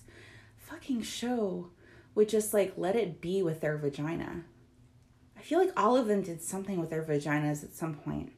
fucking 0.57 1.03
show 1.03 1.69
would 2.15 2.27
just 2.27 2.55
like 2.55 2.73
let 2.75 2.95
it 2.95 3.21
be 3.21 3.43
with 3.43 3.61
their 3.61 3.77
vagina? 3.77 4.45
I 5.37 5.43
feel 5.43 5.59
like 5.59 5.79
all 5.79 5.95
of 5.95 6.07
them 6.07 6.23
did 6.23 6.41
something 6.41 6.79
with 6.79 6.89
their 6.89 7.03
vaginas 7.03 7.63
at 7.63 7.75
some 7.75 7.93
point. 7.93 8.31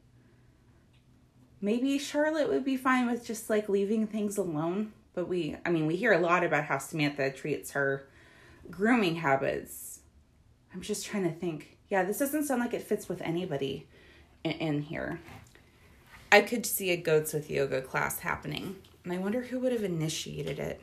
Maybe 1.62 1.98
Charlotte 1.98 2.50
would 2.50 2.66
be 2.66 2.76
fine 2.76 3.10
with 3.10 3.26
just 3.26 3.48
like 3.48 3.66
leaving 3.70 4.06
things 4.06 4.36
alone, 4.36 4.92
but 5.14 5.26
we, 5.26 5.56
I 5.64 5.70
mean, 5.70 5.86
we 5.86 5.96
hear 5.96 6.12
a 6.12 6.18
lot 6.18 6.44
about 6.44 6.64
how 6.64 6.76
Samantha 6.76 7.30
treats 7.30 7.70
her 7.70 8.10
grooming 8.70 9.16
habits. 9.16 10.00
I'm 10.74 10.82
just 10.82 11.06
trying 11.06 11.24
to 11.24 11.32
think. 11.32 11.78
Yeah, 11.90 12.04
this 12.04 12.18
doesn't 12.18 12.44
sound 12.44 12.60
like 12.60 12.72
it 12.72 12.82
fits 12.82 13.08
with 13.08 13.20
anybody 13.20 13.86
in, 14.44 14.52
in 14.52 14.82
here. 14.82 15.20
I 16.32 16.40
could 16.40 16.64
see 16.64 16.90
a 16.90 16.96
goats 16.96 17.32
with 17.32 17.50
yoga 17.50 17.82
class 17.82 18.20
happening, 18.20 18.76
and 19.04 19.12
I 19.12 19.18
wonder 19.18 19.42
who 19.42 19.58
would 19.58 19.72
have 19.72 19.82
initiated 19.82 20.60
it. 20.60 20.80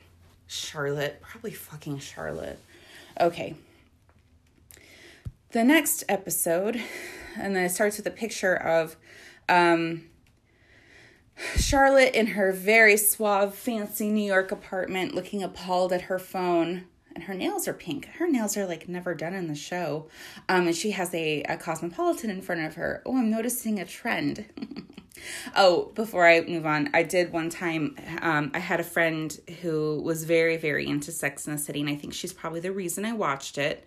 Charlotte, 0.47 1.21
probably 1.21 1.51
fucking 1.51 1.99
Charlotte. 1.99 2.59
Okay. 3.19 3.55
The 5.51 5.63
next 5.63 6.03
episode, 6.09 6.81
and 7.37 7.55
then 7.55 7.63
it 7.63 7.69
starts 7.69 7.97
with 7.97 8.05
a 8.05 8.11
picture 8.11 8.55
of 8.55 8.97
um, 9.47 10.03
Charlotte 11.55 12.13
in 12.13 12.27
her 12.27 12.51
very 12.51 12.97
suave, 12.97 13.55
fancy 13.55 14.09
New 14.09 14.25
York 14.25 14.51
apartment 14.51 15.15
looking 15.15 15.41
appalled 15.41 15.93
at 15.93 16.03
her 16.03 16.19
phone. 16.19 16.85
And 17.17 17.23
her 17.23 17.33
nails 17.33 17.67
are 17.67 17.73
pink. 17.73 18.05
Her 18.19 18.27
nails 18.27 18.55
are 18.57 18.67
like 18.67 18.87
never 18.87 19.15
done 19.15 19.33
in 19.33 19.47
the 19.47 19.55
show. 19.55 20.05
Um, 20.47 20.67
and 20.67 20.75
she 20.75 20.91
has 20.91 21.11
a, 21.15 21.41
a 21.49 21.57
cosmopolitan 21.57 22.29
in 22.29 22.43
front 22.43 22.61
of 22.61 22.75
her. 22.75 23.01
Oh, 23.07 23.17
I'm 23.17 23.31
noticing 23.31 23.79
a 23.79 23.85
trend. 23.85 24.45
oh, 25.55 25.91
before 25.95 26.27
I 26.27 26.41
move 26.41 26.67
on, 26.67 26.91
I 26.93 27.01
did 27.01 27.33
one 27.33 27.49
time, 27.49 27.95
um, 28.21 28.51
I 28.53 28.59
had 28.59 28.79
a 28.79 28.83
friend 28.83 29.35
who 29.63 29.99
was 30.03 30.25
very, 30.25 30.57
very 30.57 30.85
into 30.85 31.11
Sex 31.11 31.47
in 31.47 31.53
the 31.53 31.59
City, 31.59 31.81
and 31.81 31.89
I 31.89 31.95
think 31.95 32.13
she's 32.13 32.33
probably 32.33 32.59
the 32.59 32.71
reason 32.71 33.03
I 33.03 33.13
watched 33.13 33.57
it. 33.57 33.83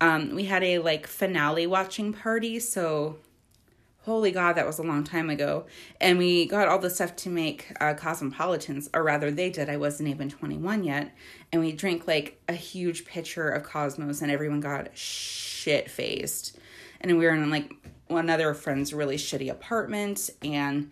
Um, 0.00 0.34
we 0.34 0.44
had 0.44 0.64
a 0.64 0.78
like 0.78 1.06
finale 1.06 1.66
watching 1.66 2.14
party, 2.14 2.60
so 2.60 3.18
holy 4.10 4.32
god 4.32 4.54
that 4.54 4.66
was 4.66 4.78
a 4.78 4.82
long 4.82 5.04
time 5.04 5.30
ago. 5.30 5.66
And 6.00 6.18
we 6.18 6.46
got 6.46 6.66
all 6.66 6.78
the 6.78 6.90
stuff 6.90 7.14
to 7.16 7.30
make 7.30 7.72
uh, 7.80 7.94
cosmopolitans 7.94 8.90
or 8.92 9.04
rather 9.04 9.30
they 9.30 9.50
did. 9.50 9.68
I 9.68 9.76
wasn't 9.76 10.08
even 10.08 10.28
21 10.28 10.82
yet. 10.82 11.14
And 11.52 11.62
we 11.62 11.72
drank 11.72 12.08
like 12.08 12.40
a 12.48 12.52
huge 12.52 13.04
pitcher 13.04 13.48
of 13.48 13.62
cosmos 13.62 14.20
and 14.20 14.30
everyone 14.30 14.60
got 14.60 14.96
shit 14.96 15.90
faced 15.90 16.58
and 17.00 17.16
we 17.16 17.24
were 17.24 17.32
in 17.32 17.50
like 17.50 17.72
one 18.08 18.28
other 18.28 18.52
friend's 18.52 18.92
really 18.92 19.16
shitty 19.16 19.50
apartment 19.50 20.28
and 20.42 20.90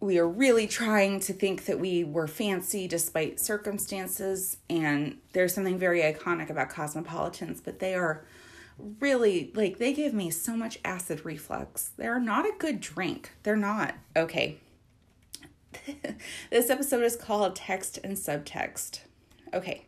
we 0.00 0.20
were 0.20 0.28
really 0.28 0.66
trying 0.66 1.20
to 1.20 1.32
think 1.32 1.64
that 1.66 1.78
we 1.78 2.02
were 2.02 2.26
fancy 2.26 2.88
despite 2.88 3.38
circumstances. 3.38 4.56
And 4.68 5.18
there's 5.32 5.54
something 5.54 5.78
very 5.78 6.00
iconic 6.02 6.50
about 6.50 6.68
cosmopolitans 6.68 7.60
but 7.60 7.78
they 7.78 7.94
are 7.94 8.24
really 9.00 9.50
like 9.54 9.78
they 9.78 9.92
give 9.92 10.14
me 10.14 10.30
so 10.30 10.56
much 10.56 10.78
acid 10.84 11.24
reflux. 11.24 11.90
They're 11.96 12.20
not 12.20 12.46
a 12.46 12.54
good 12.58 12.80
drink. 12.80 13.32
They're 13.42 13.56
not. 13.56 13.94
Okay. 14.16 14.58
this 16.50 16.70
episode 16.70 17.04
is 17.04 17.16
called 17.16 17.56
Text 17.56 17.98
and 18.02 18.16
Subtext. 18.16 19.00
Okay. 19.52 19.86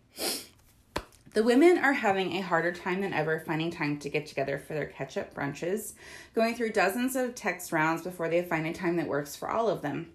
The 1.33 1.45
women 1.45 1.79
are 1.79 1.93
having 1.93 2.33
a 2.33 2.41
harder 2.41 2.73
time 2.73 3.03
than 3.03 3.13
ever 3.13 3.39
finding 3.47 3.71
time 3.71 3.99
to 4.01 4.09
get 4.09 4.27
together 4.27 4.59
for 4.59 4.75
their 4.75 4.87
catch 4.87 5.17
up 5.17 5.33
brunches, 5.33 5.93
going 6.35 6.57
through 6.57 6.73
dozens 6.73 7.15
of 7.15 7.37
text 7.37 7.71
rounds 7.71 8.03
before 8.03 8.29
they 8.29 8.43
find 8.43 8.67
a 8.67 8.73
time 8.73 8.97
that 8.97 9.07
works 9.07 9.37
for 9.37 9.49
all 9.49 9.69
of 9.69 9.81
them. 9.81 10.11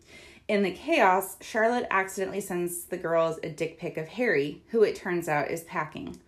In 0.49 0.61
the 0.61 0.71
chaos, 0.71 1.37
Charlotte 1.41 1.87
accidentally 1.89 2.41
sends 2.41 2.83
the 2.83 2.97
girls 2.97 3.39
a 3.41 3.49
dick 3.49 3.79
pic 3.79 3.95
of 3.95 4.09
Harry, 4.09 4.61
who 4.67 4.83
it 4.83 4.95
turns 4.95 5.29
out 5.29 5.49
is 5.49 5.63
packing. 5.63 6.19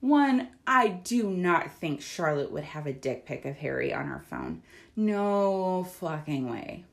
One, 0.00 0.48
I 0.66 0.88
do 0.88 1.30
not 1.30 1.72
think 1.72 2.00
Charlotte 2.00 2.50
would 2.50 2.64
have 2.64 2.86
a 2.86 2.92
dick 2.92 3.26
pic 3.26 3.44
of 3.44 3.56
Harry 3.56 3.92
on 3.92 4.06
her 4.06 4.22
phone. 4.30 4.62
No 4.96 5.84
fucking 5.84 6.50
way. 6.50 6.84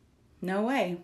No 0.41 0.63
way. 0.63 0.97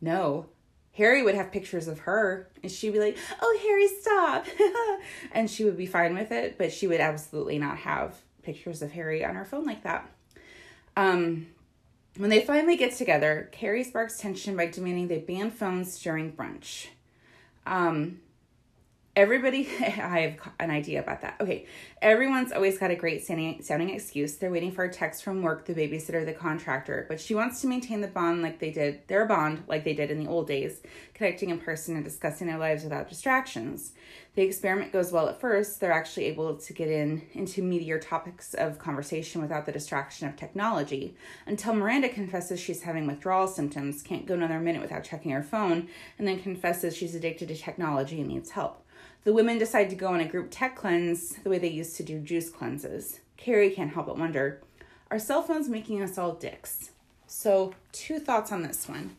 No. 0.00 0.46
Harry 0.94 1.22
would 1.22 1.34
have 1.34 1.52
pictures 1.52 1.88
of 1.88 2.00
her 2.00 2.48
and 2.62 2.72
she'd 2.72 2.92
be 2.92 2.98
like, 2.98 3.16
Oh, 3.40 3.58
Harry, 3.62 3.88
stop. 3.88 4.46
and 5.32 5.50
she 5.50 5.64
would 5.64 5.76
be 5.76 5.86
fine 5.86 6.14
with 6.14 6.32
it, 6.32 6.58
but 6.58 6.72
she 6.72 6.86
would 6.86 7.00
absolutely 7.00 7.58
not 7.58 7.78
have 7.78 8.16
pictures 8.42 8.82
of 8.82 8.92
Harry 8.92 9.24
on 9.24 9.34
her 9.34 9.44
phone 9.44 9.64
like 9.64 9.84
that. 9.84 10.10
Um, 10.96 11.48
when 12.16 12.30
they 12.30 12.40
finally 12.40 12.76
get 12.76 12.94
together, 12.94 13.48
Carrie 13.52 13.84
sparks 13.84 14.18
tension 14.18 14.56
by 14.56 14.66
demanding 14.66 15.08
they 15.08 15.18
ban 15.18 15.50
phones 15.50 15.98
during 16.00 16.32
brunch. 16.32 16.86
Um, 17.66 18.20
everybody 19.16 19.66
i 19.80 20.20
have 20.20 20.52
an 20.60 20.70
idea 20.70 21.00
about 21.00 21.22
that. 21.22 21.36
Okay 21.40 21.66
everyone's 22.02 22.52
always 22.52 22.78
got 22.78 22.90
a 22.90 22.94
great 22.94 23.24
sounding, 23.24 23.62
sounding 23.62 23.90
excuse. 23.90 24.36
They're 24.36 24.50
waiting 24.50 24.70
for 24.70 24.84
a 24.84 24.92
text 24.92 25.24
from 25.24 25.42
work 25.42 25.64
the 25.64 25.74
babysitter 25.74 26.24
the 26.24 26.34
contractor 26.34 27.06
but 27.08 27.20
she 27.20 27.34
wants 27.34 27.60
to 27.62 27.66
maintain 27.66 28.02
the 28.02 28.08
bond 28.08 28.42
like 28.42 28.58
they 28.58 28.70
did 28.70 29.00
their 29.08 29.24
bond 29.24 29.64
like 29.66 29.84
they 29.84 29.94
did 29.94 30.10
in 30.10 30.22
the 30.22 30.28
old 30.28 30.46
days 30.46 30.82
connecting 31.14 31.48
in 31.48 31.58
person 31.58 31.96
and 31.96 32.04
discussing 32.04 32.46
their 32.46 32.58
lives 32.58 32.84
without 32.84 33.08
distractions. 33.08 33.92
The 34.34 34.42
experiment 34.42 34.92
goes 34.92 35.12
well 35.12 35.30
at 35.30 35.40
first. 35.40 35.80
They're 35.80 35.92
actually 35.92 36.26
able 36.26 36.56
to 36.56 36.72
get 36.74 36.88
in 36.88 37.22
into 37.32 37.62
meatier 37.62 37.98
topics 37.98 38.52
of 38.52 38.78
conversation 38.78 39.40
without 39.40 39.64
the 39.64 39.72
distraction 39.72 40.28
of 40.28 40.36
technology 40.36 41.16
until 41.46 41.74
miranda 41.74 42.08
confesses 42.08 42.60
she's 42.60 42.82
having 42.82 43.06
withdrawal 43.06 43.48
symptoms 43.48 44.02
can't 44.02 44.26
go 44.26 44.34
another 44.34 44.60
minute 44.60 44.82
without 44.82 45.04
checking 45.04 45.30
her 45.30 45.42
phone 45.42 45.88
and 46.18 46.28
then 46.28 46.40
confesses 46.40 46.94
she's 46.94 47.14
addicted 47.14 47.48
to 47.48 47.56
technology 47.56 48.20
and 48.20 48.28
needs 48.28 48.50
help 48.50 48.85
the 49.26 49.32
women 49.32 49.58
decide 49.58 49.90
to 49.90 49.96
go 49.96 50.06
on 50.06 50.20
a 50.20 50.24
group 50.24 50.46
tech 50.52 50.76
cleanse 50.76 51.30
the 51.30 51.50
way 51.50 51.58
they 51.58 51.66
used 51.66 51.96
to 51.96 52.04
do 52.04 52.20
juice 52.20 52.48
cleanses. 52.48 53.18
Carrie 53.36 53.70
can't 53.70 53.92
help 53.92 54.06
but 54.06 54.16
wonder 54.16 54.60
are 55.10 55.18
cell 55.18 55.42
phones 55.42 55.68
making 55.68 56.00
us 56.00 56.16
all 56.16 56.34
dicks? 56.34 56.90
So, 57.26 57.74
two 57.90 58.20
thoughts 58.20 58.52
on 58.52 58.62
this 58.62 58.88
one. 58.88 59.16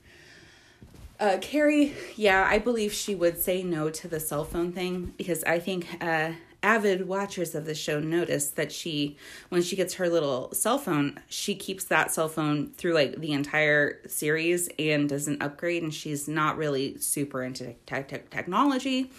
Uh, 1.20 1.38
Carrie, 1.42 1.94
yeah, 2.16 2.48
I 2.50 2.58
believe 2.58 2.94
she 2.94 3.16
would 3.16 3.42
say 3.42 3.64
no 3.64 3.90
to 3.90 4.08
the 4.08 4.22
cell 4.22 4.46
phone 4.46 4.72
thing 4.72 5.14
because 5.18 5.44
I 5.44 5.60
think 5.60 5.88
uh, 6.02 6.32
avid 6.64 7.08
watchers 7.08 7.54
of 7.54 7.66
the 7.66 7.76
show 7.76 8.00
notice 8.00 8.50
that 8.52 8.72
she, 8.72 9.18
when 9.50 9.62
she 9.62 9.76
gets 9.76 9.96
her 9.96 10.08
little 10.08 10.54
cell 10.54 10.78
phone, 10.78 11.20
she 11.28 11.54
keeps 11.54 11.84
that 11.86 12.14
cell 12.14 12.30
phone 12.30 12.72
through 12.72 12.94
like 12.94 13.20
the 13.20 13.34
entire 13.34 14.00
series 14.08 14.70
and 14.80 15.10
doesn't 15.10 15.42
upgrade, 15.42 15.84
and 15.84 15.94
she's 15.94 16.30
not 16.30 16.56
really 16.56 16.98
super 16.98 17.44
into 17.44 17.74
te- 17.86 18.04
te- 18.04 18.24
technology. 18.30 19.12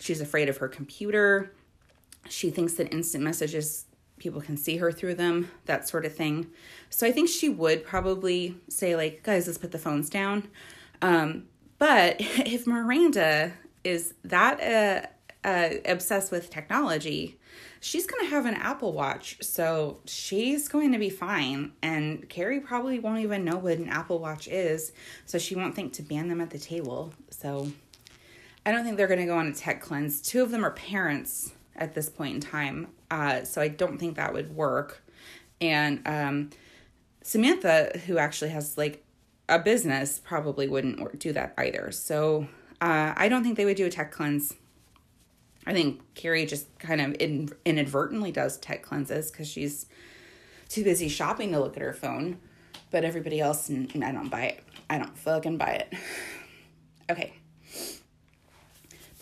She's 0.00 0.20
afraid 0.20 0.48
of 0.48 0.56
her 0.56 0.68
computer. 0.68 1.52
She 2.28 2.50
thinks 2.50 2.74
that 2.74 2.92
instant 2.92 3.22
messages, 3.22 3.84
people 4.18 4.40
can 4.40 4.56
see 4.56 4.78
her 4.78 4.90
through 4.90 5.14
them, 5.14 5.50
that 5.66 5.88
sort 5.88 6.04
of 6.04 6.14
thing. 6.14 6.46
So 6.88 7.06
I 7.06 7.12
think 7.12 7.28
she 7.28 7.48
would 7.48 7.84
probably 7.84 8.56
say, 8.68 8.96
like, 8.96 9.22
guys, 9.22 9.46
let's 9.46 9.58
put 9.58 9.72
the 9.72 9.78
phones 9.78 10.10
down. 10.10 10.48
Um, 11.02 11.44
but 11.78 12.16
if 12.20 12.66
Miranda 12.66 13.52
is 13.84 14.14
that 14.24 15.06
uh, 15.44 15.46
uh, 15.46 15.74
obsessed 15.84 16.32
with 16.32 16.50
technology, 16.50 17.38
she's 17.80 18.06
going 18.06 18.24
to 18.24 18.30
have 18.30 18.46
an 18.46 18.54
Apple 18.54 18.92
Watch. 18.92 19.38
So 19.42 19.98
she's 20.06 20.68
going 20.68 20.92
to 20.92 20.98
be 20.98 21.10
fine. 21.10 21.72
And 21.82 22.28
Carrie 22.28 22.60
probably 22.60 22.98
won't 22.98 23.20
even 23.20 23.44
know 23.44 23.56
what 23.56 23.78
an 23.78 23.88
Apple 23.88 24.18
Watch 24.18 24.48
is. 24.48 24.92
So 25.26 25.38
she 25.38 25.54
won't 25.54 25.74
think 25.74 25.92
to 25.94 26.02
ban 26.02 26.28
them 26.28 26.40
at 26.40 26.50
the 26.50 26.58
table. 26.58 27.12
So 27.30 27.70
I 28.64 28.72
don't 28.72 28.84
think 28.84 28.96
they're 28.96 29.06
going 29.06 29.20
to 29.20 29.26
go 29.26 29.38
on 29.38 29.46
a 29.46 29.54
tech 29.54 29.80
cleanse. 29.80 30.20
Two 30.20 30.42
of 30.42 30.50
them 30.50 30.64
are 30.64 30.70
parents 30.70 31.52
at 31.76 31.94
this 31.94 32.10
point 32.10 32.34
in 32.34 32.40
time, 32.40 32.88
uh, 33.10 33.44
so 33.44 33.60
I 33.62 33.68
don't 33.68 33.98
think 33.98 34.16
that 34.16 34.32
would 34.34 34.54
work. 34.54 35.02
And 35.60 36.06
um, 36.06 36.50
Samantha, 37.22 37.98
who 38.06 38.18
actually 38.18 38.50
has 38.50 38.76
like 38.76 39.04
a 39.48 39.58
business, 39.58 40.18
probably 40.18 40.68
wouldn't 40.68 41.18
do 41.18 41.32
that 41.32 41.54
either. 41.56 41.90
So 41.90 42.48
uh, 42.80 43.14
I 43.16 43.28
don't 43.28 43.42
think 43.42 43.56
they 43.56 43.64
would 43.64 43.76
do 43.76 43.86
a 43.86 43.90
tech 43.90 44.12
cleanse. 44.12 44.54
I 45.66 45.72
think 45.72 46.00
Carrie 46.14 46.46
just 46.46 46.78
kind 46.78 47.00
of 47.00 47.16
in, 47.18 47.50
inadvertently 47.64 48.32
does 48.32 48.58
tech 48.58 48.82
cleanses 48.82 49.30
because 49.30 49.48
she's 49.48 49.86
too 50.68 50.84
busy 50.84 51.08
shopping 51.08 51.52
to 51.52 51.60
look 51.60 51.76
at 51.76 51.82
her 51.82 51.92
phone. 51.92 52.38
But 52.90 53.04
everybody 53.04 53.40
else, 53.40 53.70
I 53.70 54.12
don't 54.12 54.28
buy 54.28 54.42
it. 54.42 54.64
I 54.88 54.98
don't 54.98 55.16
fucking 55.16 55.56
buy 55.56 55.86
it. 55.86 55.94
Okay 57.10 57.39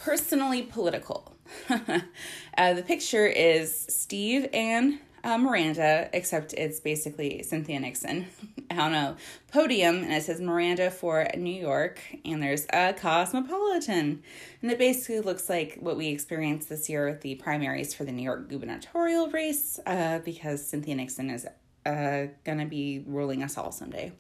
personally 0.09 0.63
political. 0.63 1.37
uh, 1.69 2.73
the 2.73 2.83
picture 2.83 3.27
is 3.27 3.85
Steve 3.91 4.49
and 4.55 4.99
uh, 5.23 5.37
Miranda, 5.37 6.09
except 6.15 6.55
it's 6.55 6.81
basically 6.81 7.43
Cynthia 7.43 7.79
Nixon 7.79 8.27
on 8.71 8.95
a 8.95 9.19
podium, 9.53 9.97
and 9.97 10.11
it 10.15 10.23
says 10.23 10.41
Miranda 10.41 10.91
for 10.91 11.29
New 11.37 11.55
York, 11.55 12.01
and 12.25 12.43
there's 12.43 12.65
a 12.73 12.95
cosmopolitan. 12.95 14.23
And 14.63 14.71
it 14.71 14.79
basically 14.79 15.21
looks 15.21 15.51
like 15.51 15.77
what 15.79 15.99
we 15.99 16.09
experienced 16.09 16.71
this 16.71 16.89
year 16.89 17.11
with 17.11 17.21
the 17.21 17.35
primaries 17.35 17.93
for 17.93 18.05
the 18.05 18.13
New 18.13 18.23
York 18.23 18.49
gubernatorial 18.49 19.29
race, 19.29 19.79
uh, 19.85 20.21
because 20.21 20.67
Cynthia 20.67 20.95
Nixon 20.95 21.29
is 21.29 21.47
uh, 21.85 22.29
gonna 22.45 22.65
be 22.65 23.05
ruling 23.07 23.43
us 23.43 23.59
all 23.59 23.73
someday. 23.73 24.13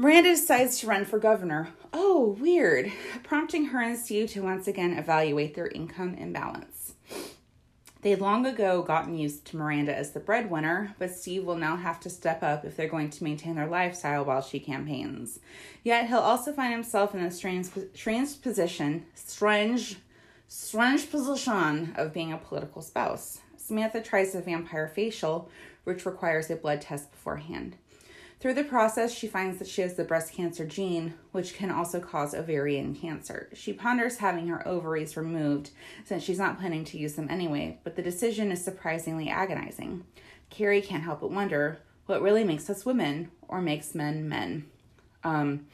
Miranda 0.00 0.30
decides 0.30 0.78
to 0.78 0.86
run 0.86 1.04
for 1.04 1.18
governor. 1.18 1.70
Oh, 1.92 2.36
weird. 2.38 2.92
Prompting 3.24 3.64
her 3.66 3.82
and 3.82 3.98
Steve 3.98 4.30
to 4.30 4.42
once 4.44 4.68
again 4.68 4.92
evaluate 4.92 5.56
their 5.56 5.66
income 5.66 6.14
imbalance. 6.14 6.94
They'd 8.02 8.20
long 8.20 8.46
ago 8.46 8.82
gotten 8.82 9.18
used 9.18 9.44
to 9.46 9.56
Miranda 9.56 9.92
as 9.92 10.12
the 10.12 10.20
breadwinner, 10.20 10.94
but 11.00 11.10
Steve 11.10 11.42
will 11.42 11.56
now 11.56 11.74
have 11.74 11.98
to 12.00 12.10
step 12.10 12.44
up 12.44 12.64
if 12.64 12.76
they're 12.76 12.86
going 12.86 13.10
to 13.10 13.24
maintain 13.24 13.56
their 13.56 13.66
lifestyle 13.66 14.24
while 14.24 14.40
she 14.40 14.60
campaigns. 14.60 15.40
Yet 15.82 16.06
he'll 16.06 16.18
also 16.18 16.52
find 16.52 16.72
himself 16.72 17.12
in 17.12 17.20
a 17.20 17.30
strange, 17.32 17.66
strange 17.92 18.40
position, 18.40 19.04
strange, 19.16 19.96
strange 20.46 21.10
position 21.10 21.92
of 21.96 22.14
being 22.14 22.32
a 22.32 22.38
political 22.38 22.82
spouse. 22.82 23.40
Samantha 23.56 24.00
tries 24.00 24.32
a 24.36 24.42
vampire 24.42 24.86
facial, 24.86 25.50
which 25.82 26.06
requires 26.06 26.50
a 26.50 26.54
blood 26.54 26.82
test 26.82 27.10
beforehand. 27.10 27.74
Through 28.40 28.54
the 28.54 28.64
process, 28.64 29.12
she 29.12 29.26
finds 29.26 29.58
that 29.58 29.66
she 29.66 29.82
has 29.82 29.94
the 29.94 30.04
breast 30.04 30.32
cancer 30.32 30.64
gene, 30.64 31.14
which 31.32 31.54
can 31.54 31.72
also 31.72 31.98
cause 31.98 32.34
ovarian 32.34 32.94
cancer. 32.94 33.48
She 33.52 33.72
ponders 33.72 34.18
having 34.18 34.46
her 34.46 34.66
ovaries 34.66 35.16
removed 35.16 35.70
since 36.04 36.22
she's 36.22 36.38
not 36.38 36.58
planning 36.58 36.84
to 36.84 36.98
use 36.98 37.14
them 37.14 37.28
anyway, 37.28 37.80
but 37.82 37.96
the 37.96 38.02
decision 38.02 38.52
is 38.52 38.64
surprisingly 38.64 39.28
agonizing. 39.28 40.04
Carrie 40.50 40.80
can't 40.80 41.02
help 41.02 41.20
but 41.20 41.32
wonder 41.32 41.80
what 42.06 42.22
really 42.22 42.44
makes 42.44 42.70
us 42.70 42.86
women 42.86 43.30
or 43.48 43.60
makes 43.60 43.94
men 43.94 44.28
men. 44.28 44.66
Um, 45.24 45.66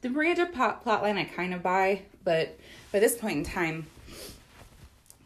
the 0.00 0.08
Miranda 0.08 0.46
plot 0.46 0.82
plotline 0.84 1.18
I 1.18 1.24
kind 1.24 1.52
of 1.52 1.62
buy, 1.62 2.02
but 2.24 2.58
by 2.92 2.98
this 2.98 3.16
point 3.16 3.36
in 3.38 3.44
time, 3.44 3.86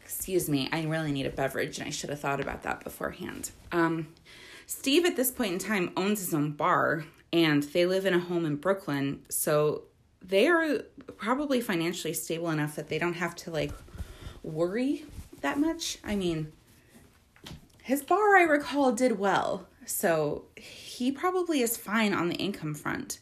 excuse 0.03 0.49
me, 0.49 0.67
I 0.73 0.83
really 0.83 1.13
need 1.13 1.25
a 1.25 1.31
beverage 1.31 1.79
and 1.79 1.87
I 1.87 1.91
should 1.91 2.09
have 2.09 2.19
thought 2.19 2.41
about 2.41 2.63
that 2.63 2.83
beforehand. 2.83 3.51
Um, 3.71 4.09
Steve, 4.67 5.05
at 5.05 5.15
this 5.15 5.31
point 5.31 5.53
in 5.53 5.59
time, 5.59 5.91
owns 5.95 6.19
his 6.19 6.33
own 6.33 6.51
bar 6.51 7.05
and 7.31 7.63
they 7.63 7.85
live 7.85 8.05
in 8.05 8.13
a 8.13 8.19
home 8.19 8.45
in 8.45 8.57
Brooklyn. 8.57 9.23
So 9.29 9.83
they 10.21 10.47
are 10.47 10.81
probably 11.15 11.61
financially 11.61 12.13
stable 12.13 12.49
enough 12.49 12.75
that 12.75 12.89
they 12.89 12.99
don't 12.99 13.13
have 13.13 13.33
to 13.37 13.51
like 13.51 13.71
worry 14.43 15.05
that 15.39 15.57
much. 15.57 15.99
I 16.03 16.17
mean, 16.17 16.51
his 17.81 18.03
bar, 18.03 18.35
I 18.35 18.43
recall, 18.43 18.91
did 18.91 19.17
well. 19.17 19.67
So 19.85 20.43
he 20.57 21.13
probably 21.13 21.61
is 21.61 21.77
fine 21.77 22.13
on 22.13 22.27
the 22.27 22.35
income 22.35 22.73
front. 22.73 23.19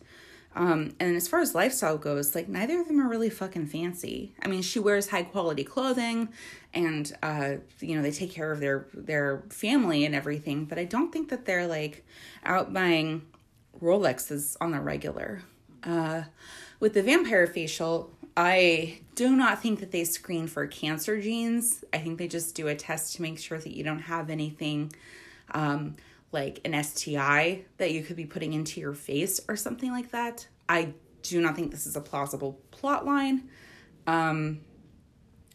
Um, 0.56 0.96
and 1.02 1.18
as 1.18 1.28
far 1.28 1.42
as 1.42 1.54
lifestyle 1.54 1.98
goes, 1.98 2.34
like 2.34 2.48
neither 2.48 2.80
of 2.80 2.88
them 2.88 3.02
are 3.02 3.10
really 3.10 3.30
fucking 3.30 3.68
fancy. 3.68 4.34
I 4.42 4.48
mean, 4.48 4.62
she 4.62 4.80
wears 4.80 5.10
high 5.10 5.24
quality 5.24 5.66
clothing, 5.66 6.30
and 6.74 7.12
uh, 7.22 7.56
you 7.82 7.96
know 7.96 8.02
they 8.02 8.12
take 8.12 8.32
care 8.32 8.52
of 8.52 8.62
their 8.62 8.88
their 8.94 9.44
family 9.50 10.06
and 10.06 10.16
everything. 10.16 10.66
But 10.66 10.80
I 10.80 10.86
don't 10.86 11.12
think 11.12 11.30
that 11.30 11.46
they're 11.46 11.68
like 11.68 12.06
out 12.46 12.74
buying 12.74 13.24
Rolexes 13.82 14.56
on 14.62 14.72
the 14.72 14.80
regular. 14.80 15.42
Uh, 15.84 16.24
with 16.80 16.94
the 16.94 17.04
vampire 17.04 17.48
facial, 17.48 18.12
I 18.38 19.00
do 19.16 19.36
not 19.36 19.62
think 19.62 19.80
that 19.82 19.92
they 19.92 20.06
screen 20.06 20.48
for 20.48 20.68
cancer 20.68 21.22
genes. 21.22 21.84
I 21.94 22.00
think 22.00 22.18
they 22.18 22.28
just 22.28 22.56
do 22.56 22.68
a 22.68 22.76
test 22.76 23.16
to 23.16 23.22
make 23.22 23.40
sure 23.40 23.60
that 23.60 23.72
you 23.76 23.84
don't 23.84 24.00
have 24.00 24.30
anything. 24.30 24.94
Um, 25.52 25.96
like 26.36 26.60
an 26.66 26.84
STI 26.84 27.64
that 27.78 27.92
you 27.92 28.04
could 28.04 28.16
be 28.16 28.26
putting 28.26 28.54
into 28.54 28.80
your 28.80 28.94
face 28.94 29.40
or 29.50 29.56
something 29.56 29.92
like 29.92 30.12
that. 30.12 30.48
I 30.70 30.94
do 31.24 31.42
not 31.42 31.56
think 31.56 31.72
this 31.72 31.88
is 31.88 31.96
a 31.96 32.02
plausible 32.02 32.60
plot 32.70 33.06
line. 33.06 33.50
Um, 34.06 34.60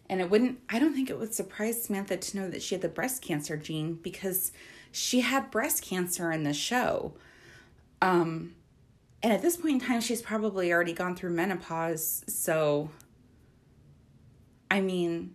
and 0.09 0.21
it 0.21 0.29
wouldn't, 0.29 0.59
I 0.69 0.81
don't 0.81 0.95
think 0.95 1.11
it 1.11 1.19
would 1.19 1.33
surprise 1.33 1.85
Samantha 1.85 2.17
to 2.17 2.37
know 2.37 2.51
that 2.51 2.63
she 2.63 2.75
had 2.75 2.83
the 2.83 2.89
breast 2.89 3.23
cancer 3.23 3.57
gene 3.57 3.95
because 3.95 4.51
she 4.91 5.21
had 5.21 5.53
breast 5.53 5.85
cancer 5.85 6.33
in 6.33 6.43
the 6.43 6.53
show. 6.53 7.13
Um, 8.03 8.57
and 9.23 9.33
at 9.33 9.43
this 9.43 9.57
point 9.57 9.83
in 9.83 9.89
time, 9.89 10.01
she's 10.01 10.23
probably 10.23 10.73
already 10.73 10.95
gone 10.95 11.15
through 11.15 11.31
menopause. 11.31 12.25
So, 12.27 12.91
I 14.71 14.81
mean, 14.81 15.35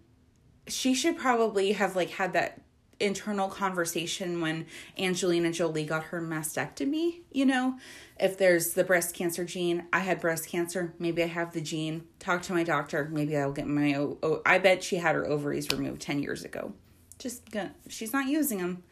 she 0.67 0.95
should 0.95 1.17
probably 1.17 1.73
have 1.73 1.95
like 1.95 2.10
had 2.10 2.34
that 2.34 2.64
internal 2.99 3.49
conversation 3.49 4.41
when 4.41 4.65
Angelina 4.97 5.51
Jolie 5.51 5.86
got 5.86 6.05
her 6.05 6.21
mastectomy, 6.21 7.21
you 7.31 7.45
know, 7.45 7.77
if 8.19 8.38
there's 8.38 8.73
the 8.73 8.84
breast 8.84 9.13
cancer 9.13 9.43
gene, 9.43 9.86
I 9.91 9.99
had 9.99 10.21
breast 10.21 10.47
cancer, 10.47 10.93
maybe 10.99 11.23
I 11.23 11.27
have 11.27 11.53
the 11.53 11.62
gene, 11.62 12.05
talk 12.19 12.41
to 12.43 12.53
my 12.53 12.63
doctor, 12.63 13.10
maybe 13.12 13.36
I'll 13.36 13.51
get 13.51 13.67
my 13.67 13.95
oh, 13.95 14.41
I 14.45 14.60
bet 14.60 14.84
she 14.84 14.97
had 14.97 15.15
her 15.15 15.27
ovaries 15.27 15.69
removed 15.71 16.01
10 16.01 16.21
years 16.21 16.43
ago. 16.43 16.73
Just 17.19 17.49
gonna, 17.51 17.73
she's 17.89 18.13
not 18.13 18.27
using 18.27 18.60
them. 18.60 18.84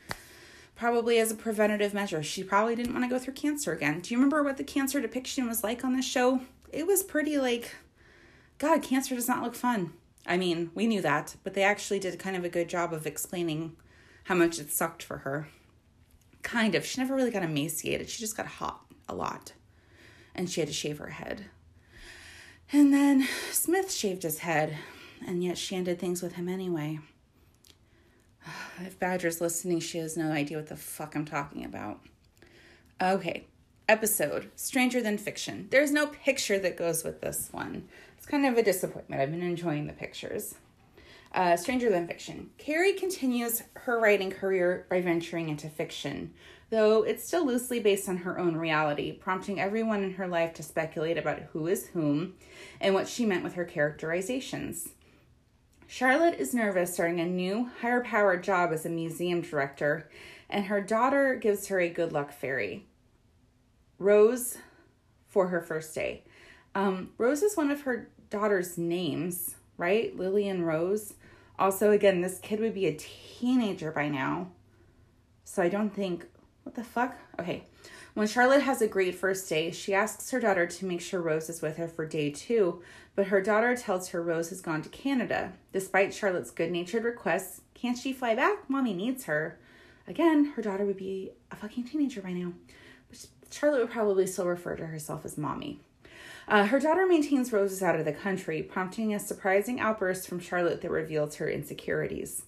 Probably 0.75 1.19
as 1.19 1.31
a 1.31 1.35
preventative 1.35 1.93
measure. 1.93 2.23
She 2.23 2.43
probably 2.43 2.75
didn't 2.75 2.93
want 2.93 3.05
to 3.05 3.09
go 3.09 3.19
through 3.19 3.35
cancer 3.35 3.71
again. 3.71 3.99
Do 3.99 4.13
you 4.13 4.17
remember 4.17 4.43
what 4.43 4.57
the 4.57 4.63
cancer 4.63 4.99
depiction 4.99 5.47
was 5.47 5.63
like 5.63 5.83
on 5.83 5.95
this 5.95 6.05
show? 6.05 6.41
It 6.71 6.87
was 6.87 7.03
pretty 7.03 7.37
like 7.37 7.75
God, 8.57 8.81
cancer 8.81 9.15
does 9.15 9.27
not 9.27 9.43
look 9.43 9.55
fun. 9.55 9.93
I 10.25 10.37
mean, 10.37 10.71
we 10.73 10.87
knew 10.87 11.01
that, 11.01 11.35
but 11.43 11.53
they 11.53 11.63
actually 11.63 11.99
did 11.99 12.17
kind 12.17 12.35
of 12.35 12.45
a 12.45 12.49
good 12.49 12.69
job 12.69 12.93
of 12.93 13.05
explaining 13.05 13.75
how 14.23 14.35
much 14.35 14.59
it 14.59 14.71
sucked 14.71 15.03
for 15.03 15.19
her. 15.19 15.47
Kind 16.41 16.75
of. 16.75 16.85
She 16.85 16.99
never 17.01 17.15
really 17.15 17.31
got 17.31 17.43
emaciated. 17.43 18.09
She 18.09 18.19
just 18.19 18.37
got 18.37 18.45
hot 18.45 18.81
a 19.07 19.15
lot. 19.15 19.53
And 20.35 20.49
she 20.49 20.61
had 20.61 20.67
to 20.67 20.73
shave 20.73 20.97
her 20.97 21.09
head. 21.09 21.45
And 22.71 22.93
then 22.93 23.27
Smith 23.51 23.91
shaved 23.91 24.23
his 24.23 24.39
head, 24.39 24.77
and 25.25 25.43
yet 25.43 25.57
she 25.57 25.75
ended 25.75 25.99
things 25.99 26.21
with 26.21 26.33
him 26.33 26.49
anyway. 26.49 26.99
If 28.81 28.97
Badger's 28.97 29.39
listening, 29.39 29.79
she 29.79 29.99
has 29.99 30.17
no 30.17 30.31
idea 30.31 30.57
what 30.57 30.67
the 30.67 30.75
fuck 30.75 31.15
I'm 31.15 31.25
talking 31.25 31.63
about. 31.63 31.99
Okay, 32.99 33.45
episode 33.87 34.49
Stranger 34.55 35.01
Than 35.01 35.17
Fiction. 35.17 35.67
There's 35.69 35.91
no 35.91 36.07
picture 36.07 36.57
that 36.59 36.77
goes 36.77 37.03
with 37.03 37.21
this 37.21 37.49
one. 37.51 37.87
It's 38.17 38.25
kind 38.25 38.45
of 38.45 38.57
a 38.57 38.63
disappointment. 38.63 39.21
I've 39.21 39.31
been 39.31 39.43
enjoying 39.43 39.85
the 39.85 39.93
pictures 39.93 40.55
uh, 41.33 41.55
Stranger 41.55 41.89
Than 41.89 42.07
Fiction. 42.07 42.49
Carrie 42.57 42.93
continues 42.93 43.63
her 43.73 43.99
writing 43.99 44.31
career 44.31 44.85
by 44.89 45.01
venturing 45.01 45.49
into 45.49 45.69
fiction, 45.69 46.33
though 46.69 47.03
it's 47.03 47.25
still 47.25 47.45
loosely 47.45 47.79
based 47.79 48.07
on 48.07 48.17
her 48.17 48.37
own 48.37 48.55
reality, 48.55 49.11
prompting 49.11 49.59
everyone 49.59 50.03
in 50.03 50.13
her 50.13 50.27
life 50.27 50.53
to 50.53 50.63
speculate 50.63 51.17
about 51.17 51.39
who 51.51 51.67
is 51.67 51.87
whom 51.87 52.33
and 52.79 52.93
what 52.93 53.07
she 53.07 53.25
meant 53.25 53.43
with 53.43 53.53
her 53.53 53.65
characterizations. 53.65 54.89
Charlotte 55.87 56.39
is 56.39 56.53
nervous 56.53 56.93
starting 56.93 57.19
a 57.19 57.25
new, 57.25 57.69
higher 57.81 58.03
powered 58.03 58.43
job 58.43 58.71
as 58.71 58.85
a 58.85 58.89
museum 58.89 59.41
director, 59.41 60.09
and 60.49 60.65
her 60.65 60.81
daughter 60.81 61.35
gives 61.35 61.67
her 61.67 61.79
a 61.79 61.89
good 61.89 62.11
luck 62.11 62.31
fairy. 62.31 62.85
Rose 63.99 64.57
for 65.27 65.47
her 65.47 65.61
first 65.61 65.93
day. 65.93 66.23
Um, 66.75 67.11
Rose 67.17 67.43
is 67.43 67.57
one 67.57 67.71
of 67.71 67.81
her 67.81 68.09
daughter's 68.29 68.77
names, 68.77 69.55
right? 69.77 70.15
Lillian 70.15 70.63
Rose. 70.63 71.13
Also, 71.59 71.91
again, 71.91 72.21
this 72.21 72.39
kid 72.39 72.59
would 72.59 72.73
be 72.73 72.87
a 72.87 72.97
teenager 72.97 73.91
by 73.91 74.09
now. 74.09 74.47
So 75.43 75.61
I 75.61 75.69
don't 75.69 75.93
think, 75.93 76.25
what 76.63 76.75
the 76.75 76.83
fuck? 76.83 77.15
Okay. 77.39 77.63
When 78.13 78.27
Charlotte 78.27 78.61
has 78.61 78.81
a 78.81 78.87
great 78.87 79.15
first 79.15 79.49
day, 79.49 79.71
she 79.71 79.93
asks 79.93 80.29
her 80.31 80.39
daughter 80.39 80.67
to 80.67 80.85
make 80.85 81.01
sure 81.01 81.21
Rose 81.21 81.49
is 81.49 81.61
with 81.61 81.77
her 81.77 81.87
for 81.87 82.05
day 82.05 82.29
two, 82.29 82.81
but 83.15 83.27
her 83.27 83.41
daughter 83.41 83.75
tells 83.75 84.09
her 84.09 84.21
Rose 84.21 84.49
has 84.49 84.61
gone 84.61 84.83
to 84.83 84.89
Canada. 84.89 85.53
Despite 85.71 86.13
Charlotte's 86.13 86.51
good 86.51 86.71
natured 86.71 87.03
requests, 87.03 87.61
can't 87.73 87.97
she 87.97 88.13
fly 88.13 88.35
back? 88.35 88.69
Mommy 88.69 88.93
needs 88.93 89.25
her. 89.25 89.57
Again, 90.07 90.53
her 90.55 90.61
daughter 90.61 90.85
would 90.85 90.97
be 90.97 91.31
a 91.49 91.55
fucking 91.55 91.85
teenager 91.85 92.21
by 92.21 92.33
now. 92.33 92.53
But 93.09 93.25
Charlotte 93.49 93.81
would 93.81 93.91
probably 93.91 94.27
still 94.27 94.45
refer 94.45 94.75
to 94.75 94.85
herself 94.85 95.25
as 95.25 95.37
mommy. 95.37 95.79
Uh, 96.47 96.65
her 96.65 96.79
daughter 96.79 97.05
maintains 97.05 97.53
Rose 97.53 97.71
is 97.71 97.83
out 97.83 97.97
of 97.97 98.05
the 98.05 98.13
country, 98.13 98.61
prompting 98.61 99.13
a 99.13 99.19
surprising 99.19 99.79
outburst 99.79 100.27
from 100.27 100.39
Charlotte 100.39 100.81
that 100.81 100.91
reveals 100.91 101.35
her 101.35 101.49
insecurities. 101.49 102.43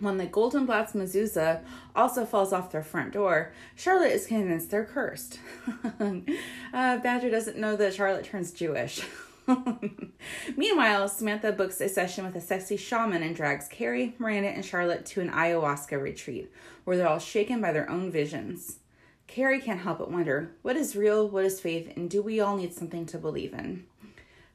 When 0.00 0.18
the 0.18 0.26
Goldenblatt's 0.26 0.92
mezuzah 0.92 1.62
also 1.94 2.26
falls 2.26 2.52
off 2.52 2.72
their 2.72 2.82
front 2.82 3.12
door, 3.12 3.52
Charlotte 3.76 4.12
is 4.12 4.26
convinced 4.26 4.70
they're 4.70 4.84
cursed. 4.84 5.38
uh, 6.00 6.98
Badger 6.98 7.30
doesn't 7.30 7.56
know 7.56 7.76
that 7.76 7.94
Charlotte 7.94 8.24
turns 8.24 8.50
Jewish. 8.50 9.00
Meanwhile, 10.56 11.08
Samantha 11.08 11.52
books 11.52 11.80
a 11.80 11.88
session 11.88 12.24
with 12.24 12.34
a 12.34 12.40
sexy 12.40 12.76
shaman 12.76 13.22
and 13.22 13.36
drags 13.36 13.68
Carrie, 13.68 14.14
Miranda, 14.18 14.48
and 14.48 14.64
Charlotte 14.64 15.06
to 15.06 15.20
an 15.20 15.30
ayahuasca 15.30 16.00
retreat 16.00 16.50
where 16.84 16.96
they're 16.96 17.08
all 17.08 17.18
shaken 17.18 17.60
by 17.60 17.72
their 17.72 17.88
own 17.88 18.10
visions. 18.10 18.78
Carrie 19.26 19.60
can't 19.60 19.80
help 19.80 19.98
but 19.98 20.10
wonder 20.10 20.52
what 20.62 20.76
is 20.76 20.94
real, 20.94 21.28
what 21.28 21.44
is 21.44 21.60
faith, 21.60 21.92
and 21.96 22.10
do 22.10 22.22
we 22.22 22.40
all 22.40 22.56
need 22.56 22.72
something 22.72 23.06
to 23.06 23.18
believe 23.18 23.52
in? 23.52 23.84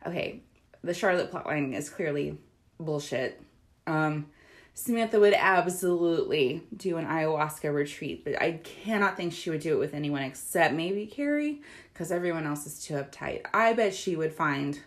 Okay, 0.06 0.42
the 0.84 0.94
Charlotte 0.94 1.32
plotline 1.32 1.76
is 1.76 1.90
clearly 1.90 2.38
bullshit. 2.80 3.42
Um, 3.88 4.28
Samantha 4.74 5.20
would 5.20 5.34
absolutely 5.34 6.64
do 6.76 6.98
an 6.98 7.06
ayahuasca 7.06 7.74
retreat, 7.74 8.24
but 8.24 8.42
I 8.42 8.62
cannot 8.64 9.18
think 9.18 9.34
she 9.34 9.50
would 9.50 9.60
do 9.60 9.74
it 9.74 9.80
with 9.80 9.94
anyone 9.94 10.22
except 10.22 10.74
maybe 10.74 11.06
Carrie, 11.06 11.62
because 11.92 12.12
everyone 12.12 12.46
else 12.46 12.66
is 12.66 12.82
too 12.82 12.94
uptight. 12.94 13.42
I 13.54 13.74
bet 13.74 13.94
she 13.94 14.16
would 14.16 14.32
find, 14.32 14.80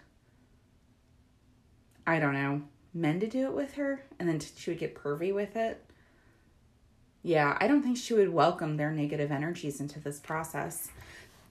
I 2.06 2.18
don't 2.18 2.32
know, 2.32 2.62
men 2.94 3.20
to 3.20 3.26
do 3.26 3.44
it 3.44 3.52
with 3.52 3.74
her, 3.74 4.02
and 4.18 4.26
then 4.26 4.40
she 4.40 4.70
would 4.70 4.80
get 4.80 4.94
pervy 4.94 5.34
with 5.34 5.56
it. 5.56 5.84
Yeah, 7.22 7.56
I 7.60 7.68
don't 7.68 7.82
think 7.82 7.96
she 7.96 8.14
would 8.14 8.32
welcome 8.32 8.76
their 8.76 8.90
negative 8.90 9.30
energies 9.30 9.80
into 9.80 10.00
this 10.00 10.18
process. 10.18 10.88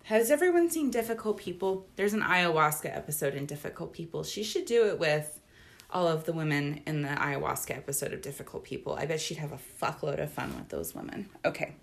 Has 0.04 0.30
everyone 0.30 0.70
seen 0.70 0.92
Difficult 0.92 1.38
People? 1.38 1.88
There's 1.96 2.14
an 2.14 2.22
ayahuasca 2.22 2.94
episode 2.96 3.36
in 3.36 3.46
Difficult 3.46 3.94
People. 3.94 4.24
She 4.24 4.44
should 4.44 4.66
do 4.66 4.88
it 4.88 5.00
with 5.00 5.40
all 5.90 6.08
of 6.08 6.26
the 6.26 6.34
women 6.34 6.82
in 6.86 7.04
the 7.04 7.10
ayahuasca 7.10 7.72
episode 7.72 8.12
of 8.12 8.22
Difficult 8.22 8.66
People. 8.66 8.96
I 8.96 9.06
bet 9.06 9.22
she'd 9.22 9.38
have 9.38 9.54
a 9.54 9.60
fuckload 9.82 10.22
of 10.22 10.32
fun 10.32 10.54
with 10.56 10.68
those 10.68 10.94
women. 10.94 11.30
Okay. 11.46 11.76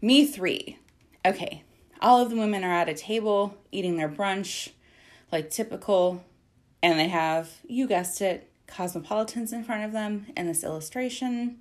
Me 0.00 0.26
three. 0.26 0.78
Okay. 1.24 1.64
All 2.00 2.22
of 2.22 2.30
the 2.30 2.36
women 2.36 2.62
are 2.62 2.72
at 2.72 2.88
a 2.88 2.94
table 2.94 3.56
eating 3.72 3.96
their 3.96 4.08
brunch, 4.08 4.70
like 5.32 5.50
typical, 5.50 6.22
and 6.82 7.00
they 7.00 7.08
have, 7.08 7.50
you 7.66 7.88
guessed 7.88 8.20
it, 8.20 8.48
cosmopolitans 8.68 9.52
in 9.52 9.64
front 9.64 9.84
of 9.84 9.92
them 9.92 10.26
in 10.36 10.46
this 10.46 10.62
illustration. 10.62 11.58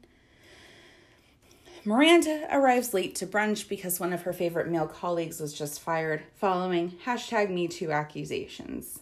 Miranda 1.86 2.48
arrives 2.52 2.96
late 2.96 3.14
to 3.16 3.28
brunch 3.28 3.70
because 3.70 4.00
one 4.00 4.12
of 4.12 4.24
her 4.24 4.34
favorite 4.34 4.68
male 4.68 4.88
colleagues 4.88 5.40
was 5.40 5.54
just 5.54 5.80
fired 5.80 6.24
following 6.34 6.98
hashtag 7.06 7.50
MeToo 7.50 7.94
accusations. 7.94 9.00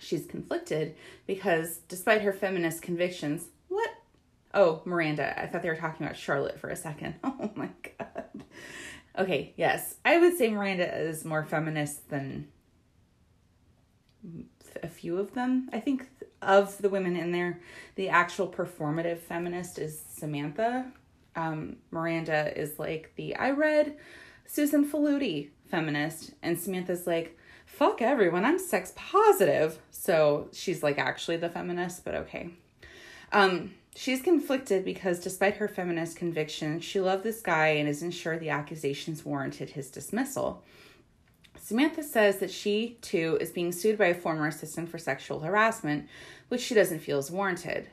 She's 0.00 0.26
conflicted 0.26 0.96
because, 1.26 1.78
despite 1.88 2.22
her 2.22 2.32
feminist 2.32 2.82
convictions, 2.82 3.46
what? 3.68 3.90
Oh, 4.52 4.82
Miranda. 4.84 5.40
I 5.40 5.46
thought 5.46 5.62
they 5.62 5.68
were 5.68 5.76
talking 5.76 6.04
about 6.04 6.16
Charlotte 6.16 6.58
for 6.58 6.68
a 6.68 6.76
second. 6.76 7.14
Oh 7.24 7.50
my 7.54 7.70
God. 7.98 8.44
Okay, 9.18 9.54
yes. 9.56 9.96
I 10.04 10.18
would 10.18 10.36
say 10.36 10.50
Miranda 10.50 10.98
is 10.98 11.24
more 11.24 11.44
feminist 11.44 12.08
than 12.10 12.48
a 14.82 14.88
few 14.88 15.18
of 15.18 15.34
them. 15.34 15.68
I 15.72 15.80
think 15.80 16.08
of 16.42 16.78
the 16.78 16.88
women 16.88 17.16
in 17.16 17.32
there, 17.32 17.60
the 17.94 18.08
actual 18.08 18.48
performative 18.48 19.18
feminist 19.18 19.78
is 19.78 20.00
Samantha. 20.00 20.92
Um, 21.36 21.76
Miranda 21.90 22.58
is 22.58 22.78
like 22.78 23.12
the 23.16 23.36
I 23.36 23.50
read 23.50 23.96
Susan 24.46 24.88
Faludi 24.88 25.50
feminist, 25.68 26.32
and 26.42 26.58
Samantha's 26.58 27.06
like, 27.06 27.38
fuck 27.66 28.02
everyone, 28.02 28.44
I'm 28.44 28.58
sex 28.58 28.92
positive. 28.96 29.78
So 29.90 30.48
she's 30.52 30.82
like 30.82 30.98
actually 30.98 31.36
the 31.36 31.48
feminist, 31.48 32.04
but 32.04 32.14
okay. 32.14 32.50
Um, 33.32 33.74
she's 33.94 34.20
conflicted 34.22 34.84
because 34.84 35.20
despite 35.20 35.56
her 35.56 35.68
feminist 35.68 36.16
conviction, 36.16 36.80
she 36.80 37.00
loved 37.00 37.22
this 37.22 37.40
guy 37.40 37.68
and 37.68 37.88
isn't 37.88 38.10
sure 38.10 38.36
the 38.36 38.50
accusations 38.50 39.24
warranted 39.24 39.70
his 39.70 39.90
dismissal. 39.90 40.64
Samantha 41.58 42.02
says 42.02 42.38
that 42.38 42.50
she, 42.50 42.98
too, 43.00 43.38
is 43.40 43.50
being 43.50 43.70
sued 43.70 43.96
by 43.96 44.06
a 44.06 44.14
former 44.14 44.48
assistant 44.48 44.88
for 44.88 44.98
sexual 44.98 45.40
harassment, 45.40 46.08
which 46.48 46.60
she 46.60 46.74
doesn't 46.74 46.98
feel 46.98 47.18
is 47.18 47.30
warranted. 47.30 47.88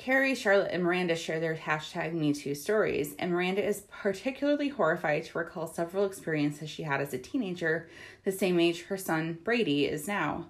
Carrie, 0.00 0.34
Charlotte, 0.34 0.70
and 0.72 0.82
Miranda 0.82 1.14
share 1.14 1.40
their 1.40 1.54
hashtag 1.54 2.14
MeToo 2.14 2.56
stories, 2.56 3.14
and 3.18 3.30
Miranda 3.30 3.62
is 3.62 3.82
particularly 3.90 4.70
horrified 4.70 5.24
to 5.24 5.36
recall 5.36 5.66
several 5.66 6.06
experiences 6.06 6.70
she 6.70 6.84
had 6.84 7.02
as 7.02 7.12
a 7.12 7.18
teenager, 7.18 7.86
the 8.24 8.32
same 8.32 8.58
age 8.58 8.84
her 8.84 8.96
son 8.96 9.36
Brady 9.44 9.84
is 9.84 10.08
now. 10.08 10.46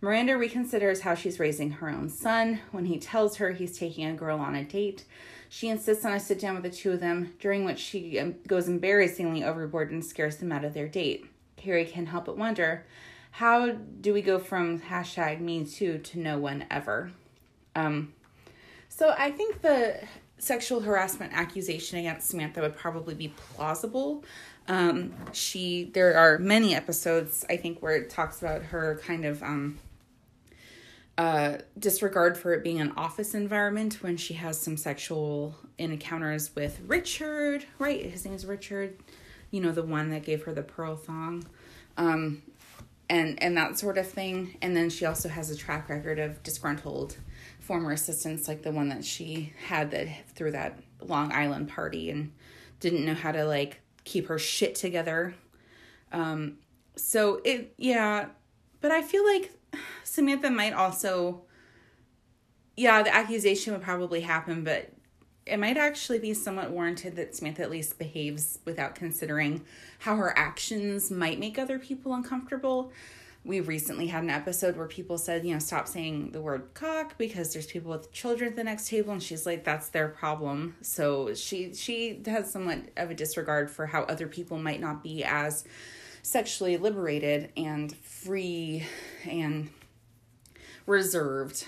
Miranda 0.00 0.32
reconsiders 0.32 1.02
how 1.02 1.14
she's 1.14 1.38
raising 1.38 1.70
her 1.72 1.90
own 1.90 2.08
son. 2.08 2.60
When 2.70 2.86
he 2.86 2.98
tells 2.98 3.36
her 3.36 3.52
he's 3.52 3.78
taking 3.78 4.06
a 4.06 4.14
girl 4.14 4.38
on 4.38 4.54
a 4.54 4.64
date, 4.64 5.04
she 5.50 5.68
insists 5.68 6.06
on 6.06 6.14
a 6.14 6.18
sit 6.18 6.40
down 6.40 6.54
with 6.54 6.62
the 6.62 6.70
two 6.70 6.92
of 6.92 7.00
them, 7.00 7.34
during 7.38 7.66
which 7.66 7.80
she 7.80 8.18
um, 8.18 8.36
goes 8.46 8.68
embarrassingly 8.68 9.44
overboard 9.44 9.90
and 9.90 10.02
scares 10.02 10.38
them 10.38 10.50
out 10.50 10.64
of 10.64 10.72
their 10.72 10.88
date. 10.88 11.26
Carrie 11.58 11.84
can't 11.84 12.08
help 12.08 12.24
but 12.24 12.38
wonder 12.38 12.86
how 13.32 13.72
do 13.72 14.14
we 14.14 14.22
go 14.22 14.38
from 14.38 14.80
hashtag 14.80 15.40
me 15.40 15.66
too 15.66 15.98
to 15.98 16.18
no 16.18 16.38
one 16.38 16.64
ever? 16.70 17.12
Um, 17.76 18.13
so 18.96 19.12
I 19.18 19.32
think 19.32 19.60
the 19.60 19.98
sexual 20.38 20.78
harassment 20.78 21.32
accusation 21.32 21.98
against 21.98 22.28
Samantha 22.28 22.60
would 22.60 22.76
probably 22.76 23.14
be 23.14 23.28
plausible. 23.28 24.24
Um, 24.68 25.12
she 25.32 25.90
there 25.92 26.16
are 26.16 26.38
many 26.38 26.76
episodes 26.76 27.44
I 27.50 27.56
think 27.56 27.82
where 27.82 27.96
it 27.96 28.08
talks 28.08 28.40
about 28.40 28.62
her 28.62 29.00
kind 29.04 29.24
of 29.24 29.42
um, 29.42 29.78
uh, 31.18 31.58
disregard 31.76 32.38
for 32.38 32.54
it 32.54 32.62
being 32.62 32.80
an 32.80 32.92
office 32.96 33.34
environment 33.34 34.00
when 34.00 34.16
she 34.16 34.34
has 34.34 34.60
some 34.60 34.76
sexual 34.76 35.56
encounters 35.76 36.54
with 36.54 36.80
Richard, 36.86 37.66
right? 37.80 38.06
His 38.06 38.24
name 38.24 38.34
is 38.34 38.46
Richard. 38.46 38.96
You 39.50 39.60
know 39.60 39.72
the 39.72 39.82
one 39.82 40.10
that 40.10 40.22
gave 40.22 40.44
her 40.44 40.52
the 40.52 40.62
pearl 40.62 40.94
thong. 40.94 41.44
Um, 41.96 42.42
and 43.10 43.42
and 43.42 43.56
that 43.56 43.76
sort 43.76 43.98
of 43.98 44.08
thing. 44.08 44.56
And 44.62 44.76
then 44.76 44.88
she 44.88 45.04
also 45.04 45.28
has 45.28 45.50
a 45.50 45.56
track 45.56 45.88
record 45.88 46.20
of 46.20 46.44
disgruntled 46.44 47.16
former 47.64 47.92
assistants 47.92 48.46
like 48.46 48.62
the 48.62 48.70
one 48.70 48.90
that 48.90 49.04
she 49.04 49.52
had 49.66 49.90
that 49.90 50.06
through 50.34 50.52
that 50.52 50.78
Long 51.00 51.32
Island 51.32 51.68
party 51.68 52.10
and 52.10 52.32
didn't 52.78 53.06
know 53.06 53.14
how 53.14 53.32
to 53.32 53.44
like 53.44 53.80
keep 54.04 54.26
her 54.28 54.38
shit 54.38 54.74
together. 54.74 55.34
Um 56.12 56.58
so 56.94 57.40
it 57.44 57.74
yeah, 57.78 58.26
but 58.80 58.90
I 58.90 59.00
feel 59.00 59.24
like 59.24 59.52
Samantha 60.04 60.50
might 60.50 60.74
also 60.74 61.42
yeah, 62.76 63.02
the 63.02 63.14
accusation 63.14 63.72
would 63.72 63.82
probably 63.82 64.20
happen, 64.20 64.62
but 64.64 64.90
it 65.46 65.58
might 65.58 65.76
actually 65.76 66.18
be 66.18 66.34
somewhat 66.34 66.70
warranted 66.70 67.16
that 67.16 67.34
Samantha 67.34 67.62
at 67.62 67.70
least 67.70 67.98
behaves 67.98 68.58
without 68.64 68.94
considering 68.94 69.64
how 70.00 70.16
her 70.16 70.36
actions 70.36 71.10
might 71.10 71.38
make 71.38 71.58
other 71.58 71.78
people 71.78 72.14
uncomfortable 72.14 72.92
we 73.44 73.60
recently 73.60 74.06
had 74.06 74.22
an 74.22 74.30
episode 74.30 74.76
where 74.76 74.86
people 74.86 75.18
said, 75.18 75.44
you 75.44 75.52
know, 75.52 75.58
stop 75.58 75.86
saying 75.86 76.30
the 76.32 76.40
word 76.40 76.72
cock 76.72 77.18
because 77.18 77.52
there's 77.52 77.66
people 77.66 77.90
with 77.90 78.10
children 78.10 78.50
at 78.50 78.56
the 78.56 78.64
next 78.64 78.88
table 78.88 79.12
and 79.12 79.22
she's 79.22 79.44
like 79.44 79.64
that's 79.64 79.88
their 79.88 80.08
problem. 80.08 80.76
So 80.80 81.34
she 81.34 81.74
she 81.74 82.22
has 82.26 82.50
somewhat 82.50 82.88
of 82.96 83.10
a 83.10 83.14
disregard 83.14 83.70
for 83.70 83.86
how 83.86 84.02
other 84.04 84.26
people 84.26 84.58
might 84.58 84.80
not 84.80 85.02
be 85.02 85.24
as 85.24 85.64
sexually 86.22 86.78
liberated 86.78 87.52
and 87.54 87.94
free 87.94 88.86
and 89.28 89.68
reserved. 90.86 91.66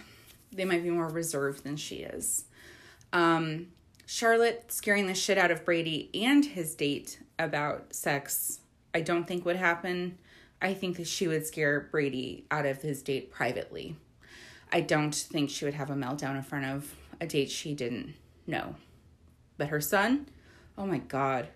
They 0.51 0.65
might 0.65 0.83
be 0.83 0.91
more 0.91 1.09
reserved 1.09 1.63
than 1.63 1.77
she 1.77 1.97
is. 1.97 2.47
Um 3.13 3.69
Charlotte 4.07 4.73
scaring 4.73 5.09
the 5.09 5.15
shit 5.15 5.37
out 5.37 5.51
of 5.51 5.65
Brady 5.65 6.09
and 6.15 6.45
his 6.45 6.75
date 6.75 7.19
about 7.39 7.93
sex, 7.93 8.61
I 8.95 9.03
don't 9.03 9.27
think 9.27 9.45
would 9.45 9.57
happen 9.57 10.17
I 10.61 10.75
think 10.75 10.97
that 10.97 11.07
she 11.07 11.29
would 11.29 11.47
scare 11.47 11.89
Brady 11.91 12.47
out 12.51 12.67
of 12.67 12.83
his 12.83 13.03
date 13.03 13.31
privately. 13.31 13.97
I 14.73 14.81
don't 14.81 15.15
think 15.15 15.51
she 15.51 15.65
would 15.65 15.75
have 15.75 15.91
a 15.91 15.95
meltdown 15.95 16.37
in 16.37 16.43
front 16.43 16.65
of 16.65 16.95
a 17.21 17.27
date 17.27 17.51
she 17.51 17.75
didn't 17.75 18.15
know. 18.47 18.77
But 19.59 19.69
her 19.69 19.81
son, 19.81 20.29
oh 20.77 20.87
my 20.87 20.99
God. 20.99 21.49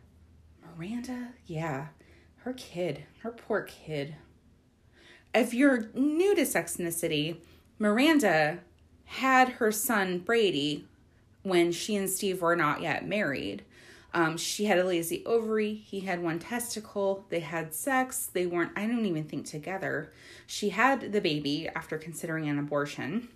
Miranda, 0.77 1.29
yeah, 1.47 1.89
her 2.39 2.53
kid, 2.53 3.05
her 3.23 3.31
poor 3.31 3.63
kid. 3.63 4.17
If 5.35 5.55
you're 5.55 5.91
new 5.95 6.35
to 6.35 6.47
Sex 6.47 6.77
in 6.77 6.85
the 6.85 6.93
City, 6.93 7.41
Miranda 7.79 8.59
had 9.05 9.49
her 9.49 9.73
son 9.73 10.19
Brady 10.19 10.87
when 11.43 11.73
she 11.73 11.97
and 11.97 12.09
Steve 12.09 12.43
were 12.43 12.57
not 12.57 12.81
yet 12.81 13.07
married. 13.07 13.65
Um, 14.13 14.37
she 14.37 14.65
had 14.65 14.79
a 14.79 14.85
lazy 14.85 15.25
ovary. 15.25 15.75
He 15.75 16.01
had 16.01 16.23
one 16.23 16.39
testicle. 16.39 17.25
They 17.29 17.41
had 17.41 17.75
sex. 17.75 18.27
They 18.33 18.47
weren't, 18.47 18.73
I 18.77 18.87
don't 18.87 19.07
even 19.07 19.25
think, 19.25 19.47
together. 19.47 20.13
She 20.47 20.71
had 20.71 21.13
the 21.13 21.21
baby 21.21 21.69
after 21.69 21.97
considering 21.97 22.49
an 22.49 22.59
abortion. 22.59 23.29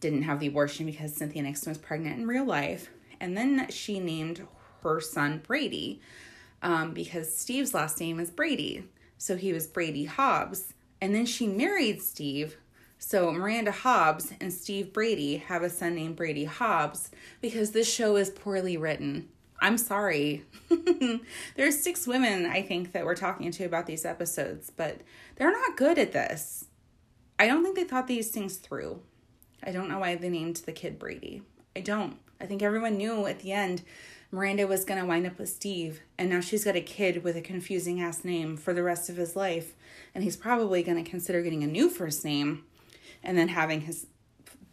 Didn't 0.00 0.22
have 0.22 0.40
the 0.40 0.48
abortion 0.48 0.86
because 0.86 1.14
Cynthia 1.14 1.42
Nixon 1.42 1.70
was 1.70 1.78
pregnant 1.78 2.18
in 2.18 2.26
real 2.26 2.44
life. 2.44 2.90
And 3.20 3.36
then 3.36 3.68
she 3.70 4.00
named 4.00 4.46
her 4.82 5.00
son 5.00 5.42
Brady 5.46 6.00
um, 6.60 6.92
because 6.92 7.34
Steve's 7.36 7.72
last 7.72 8.00
name 8.00 8.18
is 8.18 8.30
Brady. 8.30 8.84
So 9.16 9.36
he 9.36 9.52
was 9.52 9.68
Brady 9.68 10.06
Hobbs. 10.06 10.74
And 11.00 11.14
then 11.14 11.26
she 11.26 11.46
married 11.46 12.02
Steve. 12.02 12.56
So 12.98 13.30
Miranda 13.30 13.72
Hobbs 13.72 14.32
and 14.40 14.52
Steve 14.52 14.92
Brady 14.92 15.36
have 15.36 15.62
a 15.62 15.70
son 15.70 15.94
named 15.94 16.16
Brady 16.16 16.44
Hobbs 16.44 17.10
because 17.40 17.70
this 17.70 17.92
show 17.92 18.16
is 18.16 18.30
poorly 18.30 18.76
written. 18.76 19.28
I'm 19.62 19.78
sorry. 19.78 20.44
There's 21.56 21.80
six 21.80 22.04
women, 22.04 22.46
I 22.46 22.62
think, 22.62 22.90
that 22.92 23.04
we're 23.04 23.14
talking 23.14 23.52
to 23.52 23.64
about 23.64 23.86
these 23.86 24.04
episodes, 24.04 24.70
but 24.76 25.02
they're 25.36 25.52
not 25.52 25.76
good 25.76 25.98
at 25.98 26.12
this. 26.12 26.66
I 27.38 27.46
don't 27.46 27.62
think 27.62 27.76
they 27.76 27.84
thought 27.84 28.08
these 28.08 28.32
things 28.32 28.56
through. 28.56 29.00
I 29.62 29.70
don't 29.70 29.88
know 29.88 30.00
why 30.00 30.16
they 30.16 30.28
named 30.28 30.56
the 30.56 30.72
kid 30.72 30.98
Brady. 30.98 31.42
I 31.76 31.80
don't. 31.80 32.16
I 32.40 32.46
think 32.46 32.60
everyone 32.60 32.96
knew 32.96 33.26
at 33.26 33.38
the 33.38 33.52
end 33.52 33.82
Miranda 34.32 34.66
was 34.66 34.84
going 34.84 35.00
to 35.00 35.06
wind 35.06 35.26
up 35.26 35.38
with 35.38 35.48
Steve, 35.48 36.00
and 36.18 36.28
now 36.28 36.40
she's 36.40 36.64
got 36.64 36.74
a 36.74 36.80
kid 36.80 37.22
with 37.22 37.36
a 37.36 37.40
confusing 37.40 38.00
ass 38.00 38.24
name 38.24 38.56
for 38.56 38.74
the 38.74 38.82
rest 38.82 39.08
of 39.08 39.16
his 39.16 39.36
life, 39.36 39.76
and 40.12 40.24
he's 40.24 40.36
probably 40.36 40.82
going 40.82 41.02
to 41.02 41.08
consider 41.08 41.40
getting 41.40 41.62
a 41.62 41.68
new 41.68 41.88
first 41.88 42.24
name 42.24 42.64
and 43.22 43.38
then 43.38 43.48
having 43.48 43.82
his 43.82 44.08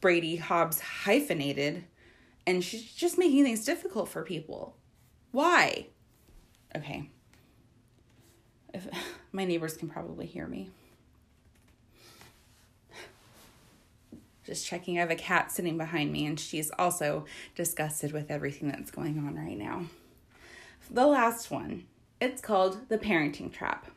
Brady 0.02 0.38
Hobbs 0.38 0.80
hyphenated, 0.80 1.84
and 2.47 2.63
she's 2.63 2.91
just 2.91 3.19
making 3.19 3.43
things 3.43 3.63
difficult 3.63 4.10
for 4.10 4.23
people. 4.23 4.75
Why? 5.31 5.87
Okay. 6.75 7.09
If, 8.73 8.87
my 9.31 9.45
neighbors 9.45 9.77
can 9.77 9.89
probably 9.89 10.25
hear 10.25 10.47
me. 10.47 10.69
Just 14.45 14.65
checking. 14.65 14.97
I 14.97 15.01
have 15.01 15.11
a 15.11 15.15
cat 15.15 15.51
sitting 15.51 15.77
behind 15.77 16.11
me, 16.11 16.25
and 16.25 16.39
she's 16.39 16.71
also 16.79 17.25
disgusted 17.53 18.11
with 18.11 18.31
everything 18.31 18.69
that's 18.69 18.89
going 18.89 19.19
on 19.19 19.35
right 19.35 19.57
now. 19.57 19.85
The 20.89 21.05
last 21.05 21.51
one. 21.51 21.85
It's 22.19 22.41
called 22.41 22.89
The 22.89 22.97
Parenting 22.97 23.53
Trap. 23.53 23.91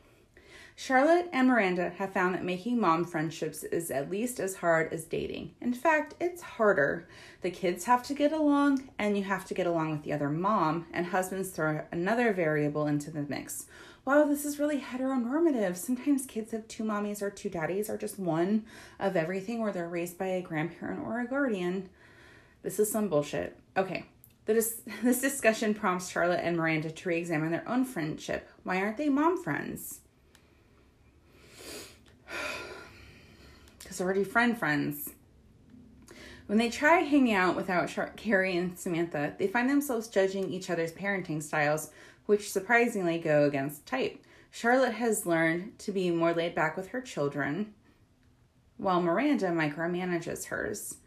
Charlotte 0.75 1.29
and 1.31 1.47
Miranda 1.47 1.91
have 1.91 2.13
found 2.13 2.33
that 2.33 2.43
making 2.43 2.79
mom 2.79 3.05
friendships 3.05 3.63
is 3.63 3.91
at 3.91 4.09
least 4.09 4.39
as 4.39 4.55
hard 4.55 4.91
as 4.91 5.05
dating. 5.05 5.53
In 5.61 5.73
fact, 5.73 6.15
it's 6.19 6.41
harder. 6.41 7.07
The 7.41 7.51
kids 7.51 7.85
have 7.85 8.03
to 8.03 8.15
get 8.15 8.31
along, 8.31 8.89
and 8.97 9.15
you 9.15 9.23
have 9.23 9.45
to 9.45 9.53
get 9.53 9.67
along 9.67 9.91
with 9.91 10.03
the 10.03 10.13
other 10.13 10.29
mom, 10.29 10.87
and 10.91 11.05
husbands 11.05 11.49
throw 11.49 11.83
another 11.91 12.33
variable 12.33 12.87
into 12.87 13.11
the 13.11 13.21
mix. 13.21 13.67
Wow, 14.03 14.25
this 14.25 14.45
is 14.45 14.59
really 14.59 14.81
heteronormative. 14.81 15.77
Sometimes 15.77 16.25
kids 16.25 16.51
have 16.51 16.67
two 16.67 16.83
mommies 16.83 17.21
or 17.21 17.29
two 17.29 17.49
daddies, 17.49 17.89
or 17.89 17.97
just 17.97 18.17
one 18.17 18.65
of 18.99 19.15
everything, 19.15 19.61
where 19.61 19.71
they're 19.71 19.87
raised 19.87 20.17
by 20.17 20.27
a 20.27 20.41
grandparent 20.41 21.01
or 21.05 21.19
a 21.19 21.27
guardian. 21.27 21.89
This 22.63 22.79
is 22.79 22.91
some 22.91 23.09
bullshit. 23.09 23.59
Okay, 23.77 24.07
this, 24.45 24.81
this 25.03 25.21
discussion 25.21 25.75
prompts 25.75 26.09
Charlotte 26.09 26.41
and 26.43 26.57
Miranda 26.57 26.89
to 26.89 27.09
re 27.09 27.17
examine 27.17 27.51
their 27.51 27.69
own 27.69 27.85
friendship. 27.85 28.49
Why 28.63 28.77
aren't 28.77 28.97
they 28.97 29.09
mom 29.09 29.41
friends? 29.41 29.99
Already 34.01 34.23
friend 34.23 34.57
friends. 34.57 35.11
When 36.47 36.57
they 36.57 36.69
try 36.69 36.99
hanging 36.99 37.33
out 37.33 37.55
without 37.55 37.89
Char- 37.89 38.13
Carrie 38.15 38.57
and 38.57 38.77
Samantha, 38.77 39.33
they 39.37 39.47
find 39.47 39.69
themselves 39.69 40.07
judging 40.07 40.49
each 40.49 40.69
other's 40.69 40.91
parenting 40.91 41.41
styles, 41.41 41.91
which 42.25 42.51
surprisingly 42.51 43.17
go 43.17 43.45
against 43.45 43.85
type. 43.85 44.23
Charlotte 44.51 44.93
has 44.93 45.25
learned 45.25 45.79
to 45.79 45.91
be 45.91 46.11
more 46.11 46.33
laid 46.33 46.53
back 46.53 46.77
with 46.77 46.89
her 46.89 47.01
children, 47.01 47.73
while 48.77 49.01
Miranda 49.01 49.47
micromanages 49.47 50.45
hers. 50.45 50.97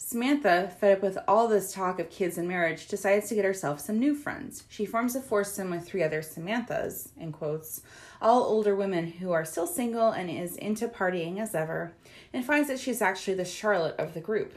Samantha, 0.00 0.72
fed 0.80 0.98
up 0.98 1.02
with 1.02 1.18
all 1.26 1.48
this 1.48 1.72
talk 1.72 1.98
of 1.98 2.08
kids 2.08 2.38
and 2.38 2.46
marriage, 2.46 2.86
decides 2.86 3.28
to 3.28 3.34
get 3.34 3.44
herself 3.44 3.80
some 3.80 3.98
new 3.98 4.14
friends. 4.14 4.62
She 4.68 4.86
forms 4.86 5.16
a 5.16 5.20
foursome 5.20 5.70
with 5.70 5.84
three 5.84 6.04
other 6.04 6.22
Samanthas, 6.22 7.08
in 7.18 7.32
quotes, 7.32 7.82
all 8.22 8.44
older 8.44 8.76
women 8.76 9.08
who 9.08 9.32
are 9.32 9.44
still 9.44 9.66
single 9.66 10.10
and 10.10 10.30
is 10.30 10.56
into 10.56 10.86
partying 10.86 11.38
as 11.38 11.54
ever, 11.54 11.92
and 12.32 12.44
finds 12.44 12.68
that 12.68 12.78
she's 12.78 13.02
actually 13.02 13.34
the 13.34 13.44
Charlotte 13.44 13.96
of 13.98 14.14
the 14.14 14.20
group. 14.20 14.56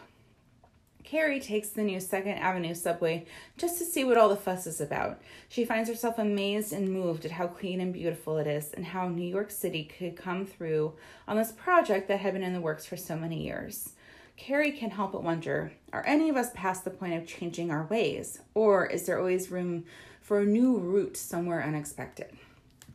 Carrie 1.03 1.41
takes 1.41 1.69
the 1.69 1.83
new 1.83 1.99
Second 1.99 2.37
Avenue 2.37 2.75
subway 2.75 3.25
just 3.57 3.79
to 3.79 3.83
see 3.83 4.03
what 4.03 4.17
all 4.17 4.29
the 4.29 4.35
fuss 4.35 4.67
is 4.67 4.79
about. 4.79 5.19
She 5.49 5.65
finds 5.65 5.89
herself 5.89 6.19
amazed 6.19 6.71
and 6.71 6.93
moved 6.93 7.25
at 7.25 7.31
how 7.31 7.47
clean 7.47 7.81
and 7.81 7.91
beautiful 7.91 8.37
it 8.37 8.47
is, 8.47 8.71
and 8.73 8.85
how 8.85 9.09
New 9.09 9.27
York 9.27 9.49
City 9.49 9.83
could 9.83 10.15
come 10.15 10.45
through 10.45 10.93
on 11.27 11.35
this 11.35 11.51
project 11.51 12.07
that 12.07 12.19
had 12.19 12.33
been 12.33 12.43
in 12.43 12.53
the 12.53 12.61
works 12.61 12.85
for 12.85 12.95
so 12.95 13.17
many 13.17 13.43
years. 13.43 13.93
Carrie 14.37 14.71
can't 14.71 14.93
help 14.93 15.11
but 15.11 15.23
wonder 15.23 15.71
are 15.93 16.05
any 16.05 16.29
of 16.29 16.37
us 16.37 16.49
past 16.53 16.83
the 16.83 16.89
point 16.89 17.13
of 17.13 17.27
changing 17.27 17.69
our 17.69 17.85
ways, 17.85 18.39
or 18.53 18.85
is 18.85 19.05
there 19.05 19.19
always 19.19 19.51
room 19.51 19.85
for 20.21 20.39
a 20.39 20.45
new 20.45 20.77
route 20.77 21.17
somewhere 21.17 21.63
unexpected? 21.63 22.37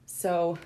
So 0.06 0.58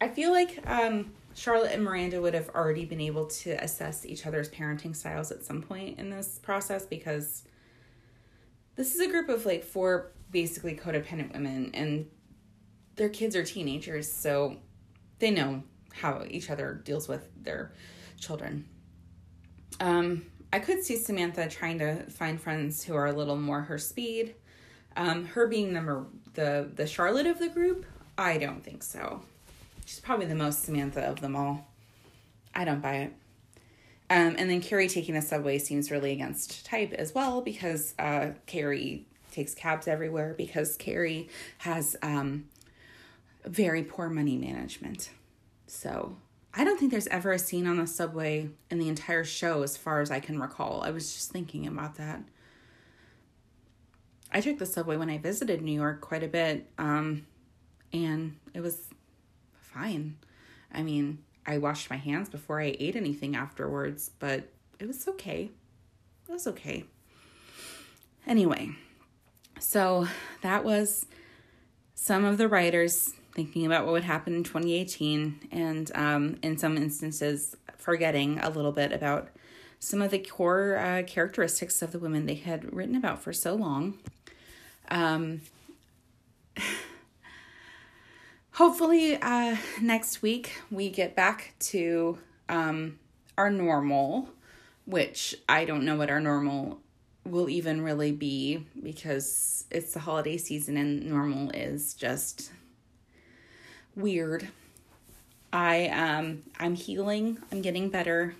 I 0.00 0.08
feel 0.08 0.30
like 0.30 0.58
um, 0.66 1.12
Charlotte 1.34 1.72
and 1.72 1.82
Miranda 1.82 2.20
would 2.20 2.34
have 2.34 2.50
already 2.50 2.84
been 2.84 3.00
able 3.00 3.26
to 3.26 3.52
assess 3.62 4.04
each 4.04 4.26
other's 4.26 4.50
parenting 4.50 4.94
styles 4.94 5.30
at 5.30 5.44
some 5.44 5.62
point 5.62 5.98
in 5.98 6.10
this 6.10 6.38
process 6.42 6.84
because 6.84 7.44
this 8.76 8.94
is 8.94 9.00
a 9.00 9.08
group 9.08 9.28
of 9.28 9.46
like 9.46 9.64
four 9.64 10.12
basically 10.30 10.74
codependent 10.74 11.32
women, 11.32 11.70
and 11.74 12.06
their 12.96 13.08
kids 13.08 13.36
are 13.36 13.44
teenagers, 13.44 14.10
so 14.10 14.56
they 15.18 15.30
know 15.30 15.62
how 15.94 16.24
each 16.28 16.50
other 16.50 16.80
deals 16.84 17.06
with 17.06 17.28
their 17.42 17.72
children. 18.18 18.66
Um, 19.80 20.26
I 20.52 20.58
could 20.58 20.84
see 20.84 20.96
Samantha 20.96 21.48
trying 21.48 21.78
to 21.78 22.04
find 22.10 22.40
friends 22.40 22.84
who 22.84 22.94
are 22.94 23.06
a 23.06 23.12
little 23.12 23.36
more 23.36 23.62
her 23.62 23.78
speed. 23.78 24.34
Um, 24.96 25.24
her 25.26 25.46
being 25.46 25.72
the 25.72 26.06
the 26.34 26.70
the 26.74 26.86
Charlotte 26.86 27.26
of 27.26 27.38
the 27.38 27.48
group, 27.48 27.86
I 28.18 28.36
don't 28.38 28.62
think 28.62 28.82
so. 28.82 29.22
She's 29.86 30.00
probably 30.00 30.26
the 30.26 30.34
most 30.34 30.62
Samantha 30.62 31.00
of 31.00 31.20
them 31.20 31.34
all. 31.34 31.66
I 32.54 32.64
don't 32.64 32.82
buy 32.82 32.96
it. 32.96 33.12
Um, 34.10 34.36
and 34.38 34.50
then 34.50 34.60
Carrie 34.60 34.88
taking 34.88 35.14
the 35.14 35.22
subway 35.22 35.58
seems 35.58 35.90
really 35.90 36.12
against 36.12 36.66
type 36.66 36.92
as 36.92 37.14
well 37.14 37.40
because 37.40 37.94
uh, 37.98 38.32
Carrie 38.44 39.06
takes 39.30 39.54
cabs 39.54 39.88
everywhere 39.88 40.34
because 40.36 40.76
Carrie 40.76 41.30
has 41.58 41.96
um, 42.02 42.44
very 43.46 43.82
poor 43.82 44.10
money 44.10 44.36
management. 44.36 45.08
So 45.66 46.16
I 46.54 46.64
don't 46.64 46.78
think 46.78 46.90
there's 46.90 47.06
ever 47.06 47.32
a 47.32 47.38
scene 47.38 47.66
on 47.66 47.78
the 47.78 47.86
subway 47.86 48.50
in 48.70 48.78
the 48.78 48.88
entire 48.88 49.24
show, 49.24 49.62
as 49.62 49.76
far 49.76 50.00
as 50.00 50.10
I 50.10 50.20
can 50.20 50.38
recall. 50.38 50.82
I 50.82 50.90
was 50.90 51.12
just 51.12 51.30
thinking 51.30 51.66
about 51.66 51.94
that. 51.94 52.22
I 54.30 54.40
took 54.40 54.58
the 54.58 54.66
subway 54.66 54.96
when 54.96 55.10
I 55.10 55.18
visited 55.18 55.62
New 55.62 55.72
York 55.72 56.00
quite 56.00 56.22
a 56.22 56.28
bit, 56.28 56.70
um, 56.78 57.26
and 57.92 58.36
it 58.54 58.60
was 58.60 58.88
fine. 59.54 60.16
I 60.72 60.82
mean, 60.82 61.18
I 61.46 61.58
washed 61.58 61.90
my 61.90 61.96
hands 61.96 62.28
before 62.28 62.60
I 62.60 62.76
ate 62.78 62.96
anything 62.96 63.34
afterwards, 63.34 64.10
but 64.18 64.48
it 64.78 64.86
was 64.86 65.06
okay. 65.08 65.50
It 66.28 66.32
was 66.32 66.46
okay. 66.46 66.84
Anyway, 68.26 68.70
so 69.58 70.06
that 70.42 70.64
was 70.64 71.06
some 71.94 72.24
of 72.24 72.38
the 72.38 72.48
writers 72.48 73.12
thinking 73.34 73.66
about 73.66 73.84
what 73.84 73.92
would 73.92 74.04
happen 74.04 74.34
in 74.34 74.44
2018, 74.44 75.48
and 75.50 75.90
um, 75.94 76.36
in 76.42 76.58
some 76.58 76.76
instances, 76.76 77.56
forgetting 77.76 78.38
a 78.38 78.50
little 78.50 78.72
bit 78.72 78.92
about 78.92 79.30
some 79.78 80.00
of 80.00 80.10
the 80.10 80.18
core 80.18 80.76
uh, 80.76 81.02
characteristics 81.06 81.82
of 81.82 81.92
the 81.92 81.98
women 81.98 82.26
they 82.26 82.34
had 82.34 82.72
written 82.72 82.94
about 82.94 83.22
for 83.22 83.32
so 83.32 83.54
long. 83.54 83.98
Um, 84.90 85.40
hopefully, 88.52 89.16
uh, 89.20 89.56
next 89.80 90.22
week 90.22 90.52
we 90.70 90.88
get 90.90 91.16
back 91.16 91.54
to 91.60 92.18
um, 92.48 92.98
our 93.36 93.50
normal, 93.50 94.28
which 94.84 95.34
I 95.48 95.64
don't 95.64 95.84
know 95.84 95.96
what 95.96 96.10
our 96.10 96.20
normal 96.20 96.78
will 97.24 97.48
even 97.48 97.82
really 97.82 98.12
be 98.12 98.66
because 98.82 99.64
it's 99.70 99.94
the 99.94 100.00
holiday 100.00 100.36
season 100.36 100.76
and 100.76 101.06
normal 101.06 101.50
is 101.50 101.94
just 101.94 102.50
weird. 103.96 104.48
I 105.52 105.88
um 105.88 106.44
I'm 106.58 106.74
healing. 106.74 107.38
I'm 107.50 107.62
getting 107.62 107.88
better. 107.90 108.34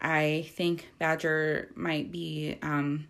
I 0.00 0.48
think 0.52 0.88
Badger 0.98 1.70
might 1.74 2.12
be 2.12 2.56
um 2.62 3.08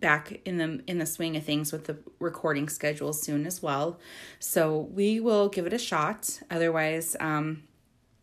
back 0.00 0.40
in 0.44 0.58
the 0.58 0.82
in 0.86 0.98
the 0.98 1.06
swing 1.06 1.36
of 1.36 1.44
things 1.44 1.72
with 1.72 1.84
the 1.84 1.96
recording 2.18 2.68
schedule 2.68 3.12
soon 3.12 3.46
as 3.46 3.62
well. 3.62 3.98
So 4.38 4.80
we 4.92 5.20
will 5.20 5.48
give 5.48 5.66
it 5.66 5.72
a 5.72 5.78
shot. 5.78 6.40
Otherwise, 6.50 7.16
um 7.20 7.62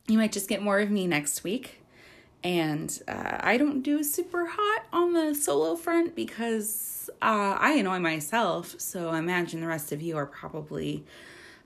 you 0.08 0.18
might 0.18 0.32
just 0.32 0.50
get 0.50 0.62
more 0.62 0.80
of 0.80 0.92
me 0.92 1.08
next 1.08 1.44
week. 1.44 1.80
And 2.44 3.02
uh, 3.08 3.38
I 3.40 3.56
don't 3.56 3.82
do 3.84 4.04
super 4.04 4.46
hot 4.46 4.84
on 4.92 5.14
the 5.14 5.34
solo 5.34 5.78
front 5.78 6.14
because 6.14 7.10
uh, 7.22 7.56
I 7.58 7.76
annoy 7.76 8.00
myself. 8.00 8.76
So 8.80 9.12
I 9.12 9.20
imagine 9.20 9.62
the 9.62 9.68
rest 9.68 9.94
of 9.94 10.02
you 10.02 10.18
are 10.18 10.26
probably 10.26 11.06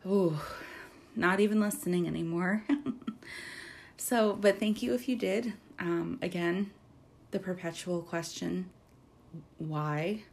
oh, 0.07 0.41
not 1.15 1.39
even 1.39 1.59
listening 1.59 2.07
anymore. 2.07 2.63
so, 3.97 4.33
but 4.33 4.59
thank 4.59 4.81
you 4.81 4.93
if 4.93 5.09
you 5.09 5.15
did. 5.15 5.53
Um, 5.79 6.17
again, 6.21 6.71
the 7.31 7.39
perpetual 7.39 8.01
question 8.01 8.69
why? 9.57 10.23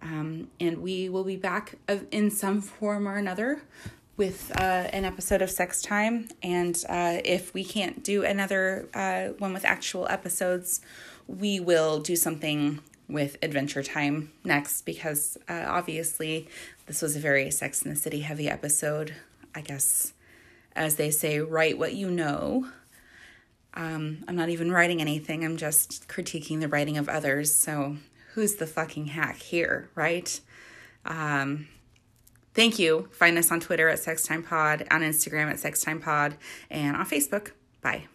Um, 0.00 0.48
and 0.60 0.78
we 0.78 1.08
will 1.08 1.24
be 1.24 1.36
back 1.36 1.76
in 2.10 2.30
some 2.30 2.60
form 2.60 3.08
or 3.08 3.16
another 3.16 3.62
with 4.16 4.52
uh, 4.56 4.88
an 4.92 5.04
episode 5.04 5.42
of 5.42 5.50
Sex 5.50 5.82
Time. 5.82 6.28
And 6.42 6.76
uh, 6.88 7.18
if 7.24 7.54
we 7.54 7.64
can't 7.64 8.02
do 8.02 8.24
another 8.24 8.88
uh, 8.94 9.28
one 9.38 9.52
with 9.52 9.64
actual 9.64 10.06
episodes, 10.08 10.80
we 11.26 11.60
will 11.60 12.00
do 12.00 12.16
something 12.16 12.80
with 13.08 13.38
Adventure 13.42 13.82
Time 13.82 14.32
next 14.44 14.82
because 14.82 15.38
uh, 15.48 15.64
obviously 15.66 16.48
this 16.86 17.02
was 17.02 17.16
a 17.16 17.20
very 17.20 17.50
Sex 17.50 17.82
in 17.82 17.90
the 17.90 17.96
City 17.96 18.20
heavy 18.20 18.48
episode. 18.48 19.14
I 19.54 19.60
guess, 19.62 20.12
as 20.76 20.96
they 20.96 21.10
say, 21.10 21.40
write 21.40 21.78
what 21.78 21.94
you 21.94 22.10
know. 22.10 22.68
Um, 23.74 24.24
I'm 24.26 24.36
not 24.36 24.48
even 24.48 24.72
writing 24.72 25.00
anything, 25.00 25.44
I'm 25.44 25.56
just 25.56 26.08
critiquing 26.08 26.60
the 26.60 26.68
writing 26.68 26.98
of 26.98 27.08
others. 27.08 27.54
So 27.54 27.96
who's 28.34 28.56
the 28.56 28.66
fucking 28.66 29.06
hack 29.06 29.36
here, 29.36 29.90
right? 29.94 30.40
Um, 31.04 31.68
thank 32.54 32.78
you. 32.78 33.08
Find 33.12 33.38
us 33.38 33.50
on 33.50 33.60
Twitter 33.60 33.88
at 33.88 33.98
SexTimePod, 33.98 34.86
on 34.90 35.00
Instagram 35.02 35.50
at 35.50 35.56
SexTimePod, 35.56 36.34
and 36.70 36.96
on 36.96 37.06
Facebook. 37.06 37.52
Bye. 37.82 38.06